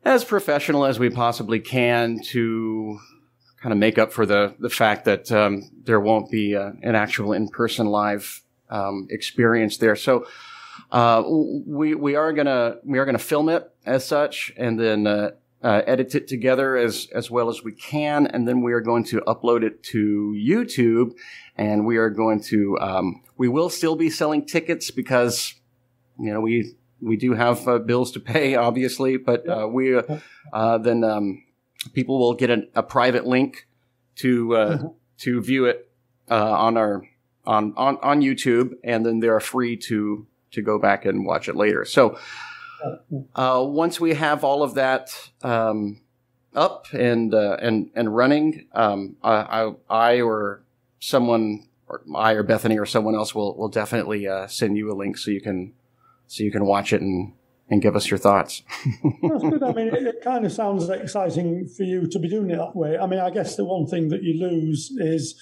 as 0.03 0.23
professional 0.23 0.85
as 0.85 0.99
we 0.99 1.09
possibly 1.09 1.59
can 1.59 2.19
to 2.21 2.99
kind 3.61 3.71
of 3.71 3.79
make 3.79 3.97
up 3.97 4.11
for 4.11 4.25
the 4.25 4.55
the 4.59 4.69
fact 4.69 5.05
that 5.05 5.31
um, 5.31 5.69
there 5.83 5.99
won't 5.99 6.31
be 6.31 6.55
uh, 6.55 6.71
an 6.81 6.95
actual 6.95 7.31
in 7.31 7.47
person 7.47 7.87
live 7.87 8.41
um, 8.69 9.07
experience 9.09 9.77
there. 9.77 9.95
So 9.95 10.25
uh, 10.93 11.23
we 11.27 11.95
we 11.95 12.15
are 12.15 12.31
gonna 12.31 12.77
we 12.85 12.99
are 12.99 13.05
gonna 13.05 13.17
film 13.17 13.49
it 13.49 13.69
as 13.83 14.05
such, 14.05 14.53
and 14.55 14.79
then 14.79 15.07
uh, 15.07 15.31
uh, 15.63 15.81
edit 15.87 16.13
it 16.13 16.27
together 16.27 16.77
as 16.77 17.07
as 17.15 17.31
well 17.31 17.49
as 17.49 17.63
we 17.63 17.71
can, 17.71 18.27
and 18.27 18.47
then 18.47 18.61
we 18.61 18.73
are 18.73 18.79
going 18.79 19.03
to 19.05 19.19
upload 19.21 19.63
it 19.63 19.81
to 19.81 20.35
YouTube, 20.37 21.13
and 21.57 21.87
we 21.87 21.97
are 21.97 22.11
going 22.11 22.39
to 22.41 22.77
um, 22.79 23.23
we 23.37 23.47
will 23.47 23.71
still 23.71 23.95
be 23.95 24.11
selling 24.11 24.45
tickets 24.45 24.91
because 24.91 25.55
you 26.19 26.31
know 26.31 26.39
we 26.39 26.75
we 27.01 27.17
do 27.17 27.33
have 27.33 27.67
uh, 27.67 27.79
bills 27.79 28.11
to 28.11 28.19
pay, 28.19 28.53
obviously, 28.67 29.17
but 29.17 29.49
uh, 29.49 29.67
we 29.67 29.99
uh, 30.53 30.77
then 30.77 31.03
um, 31.03 31.43
people 31.93 32.19
will 32.19 32.35
get 32.35 32.51
a, 32.51 32.67
a 32.75 32.83
private 32.83 33.25
link 33.25 33.67
to 34.17 34.47
mm-hmm. 34.49 34.87
to 35.17 35.41
view 35.41 35.65
it 35.65 35.89
on 36.29 36.77
our 36.77 37.03
on, 37.47 37.73
on 37.77 37.97
on 38.03 38.21
YouTube, 38.21 38.73
and 38.83 39.03
then 39.03 39.21
they 39.21 39.27
are 39.27 39.39
free 39.39 39.75
to 39.75 40.27
to 40.53 40.61
go 40.61 40.79
back 40.79 41.05
and 41.05 41.25
watch 41.25 41.49
it 41.49 41.55
later. 41.55 41.85
So 41.85 42.17
uh, 43.35 43.63
once 43.65 43.99
we 43.99 44.13
have 44.13 44.43
all 44.43 44.63
of 44.63 44.75
that 44.75 45.09
um, 45.41 46.01
up 46.55 46.87
and 46.93 47.33
uh, 47.33 47.57
and 47.61 47.89
and 47.95 48.15
running, 48.15 48.67
um, 48.73 49.17
I, 49.23 49.73
I, 49.89 50.21
or 50.21 50.63
someone 50.99 51.67
or 51.87 52.03
I 52.15 52.33
or 52.33 52.43
Bethany 52.43 52.77
or 52.77 52.85
someone 52.85 53.15
else 53.15 53.33
will 53.33 53.55
will 53.57 53.69
definitely 53.69 54.27
uh, 54.27 54.47
send 54.47 54.77
you 54.77 54.91
a 54.91 54.95
link 54.95 55.17
so 55.17 55.31
you 55.31 55.41
can 55.41 55.73
so 56.27 56.43
you 56.43 56.51
can 56.51 56.65
watch 56.65 56.93
it 56.93 57.01
and 57.01 57.33
and 57.69 57.81
give 57.81 57.95
us 57.95 58.09
your 58.09 58.17
thoughts. 58.17 58.63
That's 59.21 59.43
good. 59.43 59.63
I 59.63 59.71
mean, 59.71 59.87
it, 59.87 60.03
it, 60.03 60.21
kind 60.21 60.45
of 60.45 60.51
sounds 60.51 60.89
exciting 60.89 61.67
for 61.67 61.83
you 61.83 62.07
to 62.07 62.19
be 62.19 62.27
doing 62.27 62.51
it 62.51 62.57
that 62.57 62.75
way. 62.75 62.97
I 62.97 63.07
mean, 63.07 63.19
I 63.19 63.29
guess 63.29 63.55
the 63.55 63.63
one 63.63 63.87
thing 63.87 64.09
that 64.09 64.21
you 64.21 64.39
lose 64.39 64.91
is 64.97 65.35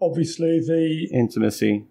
obviously 0.00 0.60
the 0.60 1.08
intimacy 1.12 1.84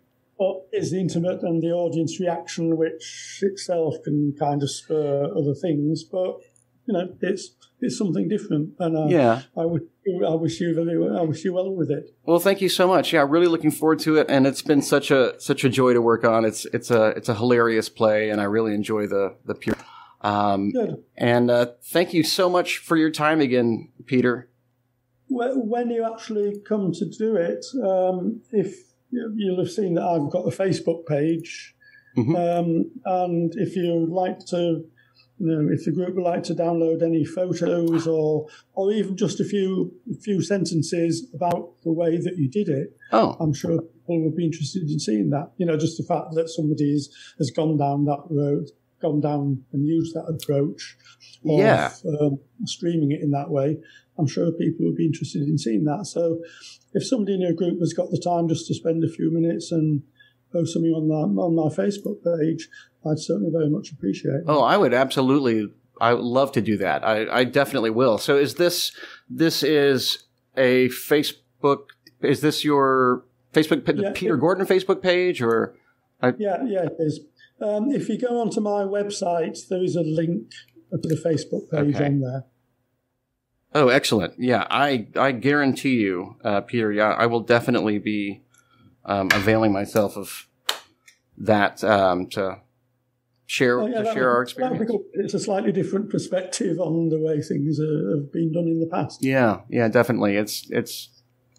is 0.72 0.92
the 0.92 1.00
intimate 1.00 1.42
and 1.44 1.62
the 1.62 1.72
audience 1.72 2.20
reaction, 2.20 2.78
which 2.78 3.40
itself 3.42 3.96
can 4.04 4.36
kind 4.40 4.62
of 4.62 4.70
spur 4.70 5.32
other 5.36 5.54
things. 5.54 6.04
But 6.04 6.40
you 6.86 6.94
know, 6.94 7.16
it's 7.22 7.52
it's 7.80 7.98
something 7.98 8.28
different, 8.28 8.74
and 8.80 8.98
uh, 8.98 9.06
yeah, 9.08 9.42
I 9.56 9.66
would 9.66 9.88
I 10.26 10.34
wish 10.36 10.60
you 10.62 10.74
very, 10.74 11.18
I 11.18 11.22
wish 11.22 11.44
you 11.44 11.54
well 11.54 11.74
with 11.76 11.92
it. 11.92 12.16
Well, 12.24 12.40
thank 12.40 12.62
you 12.62 12.70
so 12.70 12.88
much. 12.88 13.14
Yeah, 13.14 13.26
really 13.28 13.48
looking 13.48 13.72
forward 13.72 14.00
to 14.00 14.18
it, 14.18 14.28
and 14.30 14.48
it's 14.48 14.62
been 14.62 14.82
such 14.82 15.12
a 15.12 15.40
such 15.40 15.64
a 15.64 15.70
joy 15.70 15.94
to 15.94 16.02
work 16.02 16.24
on. 16.24 16.46
It's 16.46 16.66
it's 16.66 16.90
a 16.90 17.10
it's 17.10 17.30
a 17.30 17.36
hilarious 17.36 17.90
play, 17.90 18.30
and 18.30 18.40
I 18.40 18.46
really 18.46 18.74
enjoy 18.74 19.08
the 19.08 19.36
the 19.46 19.56
pure. 19.56 19.76
Um, 20.22 20.72
Good. 20.72 21.04
And 21.16 21.52
uh, 21.52 21.68
thank 21.84 22.14
you 22.14 22.24
so 22.24 22.50
much 22.50 22.80
for 22.80 22.98
your 22.98 23.12
time 23.12 23.40
again, 23.40 23.90
Peter. 24.06 24.50
When 25.30 25.90
you 25.90 26.10
actually 26.12 26.62
come 26.68 26.94
to 26.94 27.06
do 27.06 27.36
it, 27.36 27.66
um, 27.84 28.42
if 28.52 28.87
you'll 29.12 29.60
have 29.60 29.72
seen 29.72 29.96
that 29.96 30.04
I've 30.04 30.30
got 30.30 30.46
a 30.46 30.56
Facebook 30.56 31.06
page, 31.06 31.76
mm-hmm. 32.18 32.36
um, 32.36 32.92
and 33.06 33.54
if 33.56 33.76
you'd 33.76 34.10
like 34.10 34.40
to 34.48 34.86
you 35.40 35.46
know, 35.46 35.72
if 35.72 35.86
the 35.86 35.92
group 35.92 36.16
would 36.16 36.24
like 36.24 36.44
to 36.44 36.56
download 36.56 37.04
any 37.04 37.24
photos 37.24 38.08
or 38.08 38.48
or 38.74 38.92
even 38.92 39.16
just 39.16 39.40
a 39.40 39.46
few 39.46 39.94
few 40.22 40.42
sentences 40.42 41.28
about 41.34 41.74
the 41.84 41.92
way 41.92 42.18
that 42.18 42.38
you 42.38 42.50
did 42.50 42.70
it, 42.70 42.98
oh. 43.12 43.38
I'm 43.40 43.54
sure 43.54 43.82
people 43.82 44.24
would 44.24 44.36
be 44.36 44.46
interested 44.46 44.90
in 44.90 45.00
seeing 45.00 45.30
that. 45.32 45.52
You 45.58 45.68
know, 45.68 45.78
just 45.78 45.98
the 45.98 46.04
fact 46.04 46.34
that 46.34 46.50
somebody 46.50 46.92
has, 46.94 47.10
has 47.38 47.52
gone 47.52 47.78
down 47.78 48.06
that 48.06 48.24
road, 48.30 48.70
gone 49.02 49.22
down 49.22 49.64
and 49.72 49.88
used 49.88 50.16
that 50.16 50.26
approach 50.26 50.98
of 51.46 51.60
yeah. 51.60 51.92
um, 52.20 52.40
streaming 52.66 53.12
it 53.12 53.22
in 53.22 53.32
that 53.32 53.50
way. 53.50 53.78
I'm 54.18 54.28
sure 54.28 54.52
people 54.52 54.86
would 54.86 54.96
be 54.96 55.06
interested 55.06 55.44
in 55.44 55.58
seeing 55.58 55.84
that. 55.86 56.06
So, 56.08 56.40
if 56.94 57.06
somebody 57.06 57.36
in 57.36 57.42
your 57.42 57.54
group 57.54 57.80
has 57.80 57.94
got 57.94 58.10
the 58.10 58.18
time 58.18 58.48
just 58.48 58.68
to 58.68 58.74
spend 58.74 59.04
a 59.04 59.10
few 59.10 59.32
minutes 59.32 59.72
and 59.72 60.02
post 60.52 60.74
something 60.74 60.92
on 60.92 61.08
that 61.10 61.42
on 61.42 61.56
my 61.56 61.70
Facebook 61.74 62.24
page, 62.24 62.68
I'd 63.06 63.20
certainly 63.20 63.52
very 63.52 63.70
much 63.70 63.92
appreciate. 63.92 64.34
It. 64.34 64.44
Oh, 64.48 64.64
I 64.64 64.78
would 64.78 64.94
absolutely. 64.94 65.72
I 66.00 66.14
would 66.14 66.24
love 66.24 66.52
to 66.54 66.62
do 66.62 66.78
that. 66.78 67.04
I, 67.04 67.40
I 67.40 67.44
definitely 67.44 67.90
will. 67.90 68.18
So, 68.18 68.38
is 68.38 68.56
this 68.56 68.92
this 69.30 69.62
is 69.62 70.26
a 70.56 70.90
Facebook? 70.90 71.86
Is 72.22 72.42
this 72.42 72.64
your 72.64 73.24
Facebook 73.54 73.84
yeah, 74.02 74.12
Peter 74.14 74.36
it, 74.36 74.40
Gordon 74.40 74.66
Facebook 74.66 75.02
page 75.02 75.42
or? 75.42 75.76
I, 76.20 76.34
yeah, 76.40 76.64
yeah, 76.66 76.86
it 76.86 76.96
is. 76.98 77.20
Um, 77.62 77.92
if 77.92 78.08
you 78.10 78.20
go 78.20 78.40
onto 78.40 78.62
my 78.62 78.84
website, 78.84 79.68
there 79.70 79.84
is 79.84 79.96
a 79.96 80.02
link 80.02 80.52
to 80.92 80.98
the 80.98 81.16
Facebook 81.16 81.70
page 81.72 81.96
okay. 81.96 82.06
on 82.06 82.20
there. 82.22 82.46
Oh, 83.74 83.90
excellent! 83.90 84.36
Yeah, 84.38 84.66
I 84.70 85.08
I 85.16 85.34
guarantee 85.34 85.96
you, 85.96 86.38
uh, 86.44 86.62
Peter. 86.62 86.92
Yeah, 86.92 87.10
I 87.10 87.26
will 87.26 87.42
definitely 87.42 88.00
be 88.00 88.44
um, 89.06 89.30
availing 89.34 89.74
myself 89.74 90.18
of 90.18 90.48
that 91.38 91.84
um, 91.84 92.28
to 92.30 92.62
share 93.46 93.82
oh, 93.82 93.88
yeah, 93.88 94.04
to 94.04 94.14
share 94.14 94.30
our 94.30 94.42
experience. 94.42 94.92
It's 95.14 95.34
a 95.34 95.40
slightly 95.40 95.72
different 95.72 96.10
perspective 96.10 96.80
on 96.80 97.10
the 97.10 97.20
way 97.20 97.42
things 97.42 97.80
have 97.80 98.32
been 98.32 98.52
done 98.54 98.68
in 98.68 98.80
the 98.80 98.88
past. 98.88 99.24
Yeah, 99.24 99.62
yeah, 99.70 99.88
definitely. 99.88 100.38
It's 100.38 100.68
it's 100.70 101.10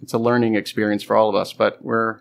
it's 0.00 0.12
a 0.12 0.18
learning 0.18 0.54
experience 0.54 1.02
for 1.02 1.16
all 1.16 1.28
of 1.28 1.34
us, 1.34 1.52
but 1.52 1.82
we're 1.82 2.20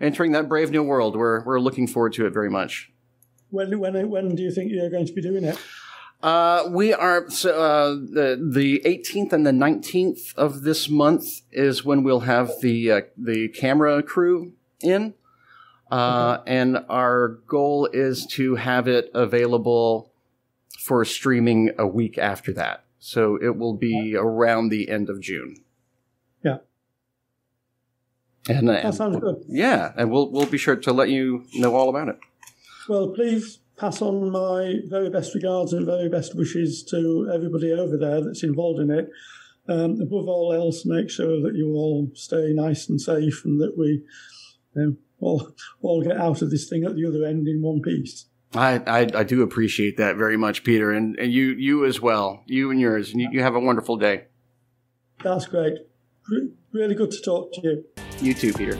entering 0.00 0.32
that 0.32 0.48
brave 0.48 0.70
new 0.70 0.82
world. 0.82 1.16
We're 1.16 1.44
we're 1.44 1.60
looking 1.60 1.86
forward 1.86 2.12
to 2.14 2.26
it 2.26 2.32
very 2.32 2.50
much. 2.50 2.90
When 3.50 3.78
when 3.78 4.10
when 4.10 4.34
do 4.34 4.42
you 4.42 4.50
think 4.50 4.72
you're 4.72 4.90
going 4.90 5.06
to 5.06 5.12
be 5.12 5.22
doing 5.22 5.44
it? 5.44 5.58
Uh, 6.22 6.64
we 6.70 6.94
are 6.94 7.28
so, 7.30 7.50
uh, 7.60 7.90
the 7.90 8.40
the 8.42 8.80
18th 8.84 9.32
and 9.32 9.46
the 9.46 9.50
19th 9.50 10.34
of 10.34 10.62
this 10.62 10.88
month 10.88 11.42
is 11.52 11.84
when 11.84 12.02
we'll 12.02 12.20
have 12.20 12.50
the 12.62 12.90
uh, 12.90 13.00
the 13.16 13.48
camera 13.48 14.02
crew 14.02 14.52
in. 14.80 15.14
Uh, 15.90 16.38
and 16.48 16.84
our 16.88 17.28
goal 17.46 17.88
is 17.92 18.26
to 18.26 18.56
have 18.56 18.88
it 18.88 19.08
available 19.14 20.10
for 20.80 21.04
streaming 21.04 21.70
a 21.78 21.86
week 21.86 22.18
after 22.18 22.52
that. 22.52 22.84
So 22.98 23.38
it 23.40 23.56
will 23.56 23.74
be 23.74 24.16
around 24.16 24.70
the 24.70 24.88
end 24.88 25.08
of 25.08 25.20
June. 25.20 25.56
Yeah. 26.42 26.58
And, 28.48 28.68
that 28.68 28.94
sounds 28.94 29.18
good. 29.18 29.44
Yeah, 29.48 29.92
and 29.96 30.10
we'll 30.10 30.30
we'll 30.30 30.46
be 30.46 30.58
sure 30.58 30.76
to 30.76 30.92
let 30.92 31.08
you 31.08 31.44
know 31.54 31.74
all 31.74 31.88
about 31.88 32.08
it. 32.08 32.18
Well, 32.88 33.10
please 33.10 33.58
pass 33.76 34.00
on 34.00 34.30
my 34.30 34.76
very 34.86 35.10
best 35.10 35.34
regards 35.34 35.72
and 35.72 35.84
very 35.84 36.08
best 36.08 36.34
wishes 36.34 36.82
to 36.84 37.30
everybody 37.32 37.72
over 37.72 37.96
there 37.96 38.22
that's 38.22 38.42
involved 38.42 38.80
in 38.80 38.90
it. 38.90 39.10
Um, 39.68 40.00
above 40.00 40.28
all 40.28 40.52
else, 40.52 40.86
make 40.86 41.10
sure 41.10 41.40
that 41.42 41.54
you 41.56 41.72
all 41.74 42.10
stay 42.14 42.52
nice 42.52 42.88
and 42.88 43.00
safe 43.00 43.44
and 43.44 43.60
that 43.60 43.76
we 43.76 44.04
you 44.74 44.82
know, 44.82 44.96
all, 45.18 45.50
all 45.82 46.02
get 46.02 46.16
out 46.16 46.40
of 46.40 46.50
this 46.50 46.68
thing 46.68 46.84
at 46.84 46.94
the 46.94 47.06
other 47.06 47.24
end 47.24 47.48
in 47.48 47.62
one 47.62 47.82
piece. 47.82 48.26
I, 48.54 48.80
I, 48.86 49.00
I 49.12 49.24
do 49.24 49.42
appreciate 49.42 49.96
that 49.96 50.16
very 50.16 50.36
much, 50.36 50.62
Peter, 50.62 50.92
and, 50.92 51.18
and 51.18 51.32
you 51.32 51.48
you 51.48 51.84
as 51.84 52.00
well, 52.00 52.44
you 52.46 52.70
and 52.70 52.80
yours, 52.80 53.10
and 53.10 53.20
you, 53.20 53.28
you 53.32 53.42
have 53.42 53.56
a 53.56 53.60
wonderful 53.60 53.96
day. 53.96 54.26
That's 55.22 55.46
great. 55.46 55.74
Re- 56.30 56.52
really 56.72 56.94
good 56.94 57.10
to 57.10 57.20
talk 57.20 57.52
to 57.54 57.60
you. 57.62 58.05
You 58.20 58.34
too, 58.34 58.52
Peter. 58.52 58.78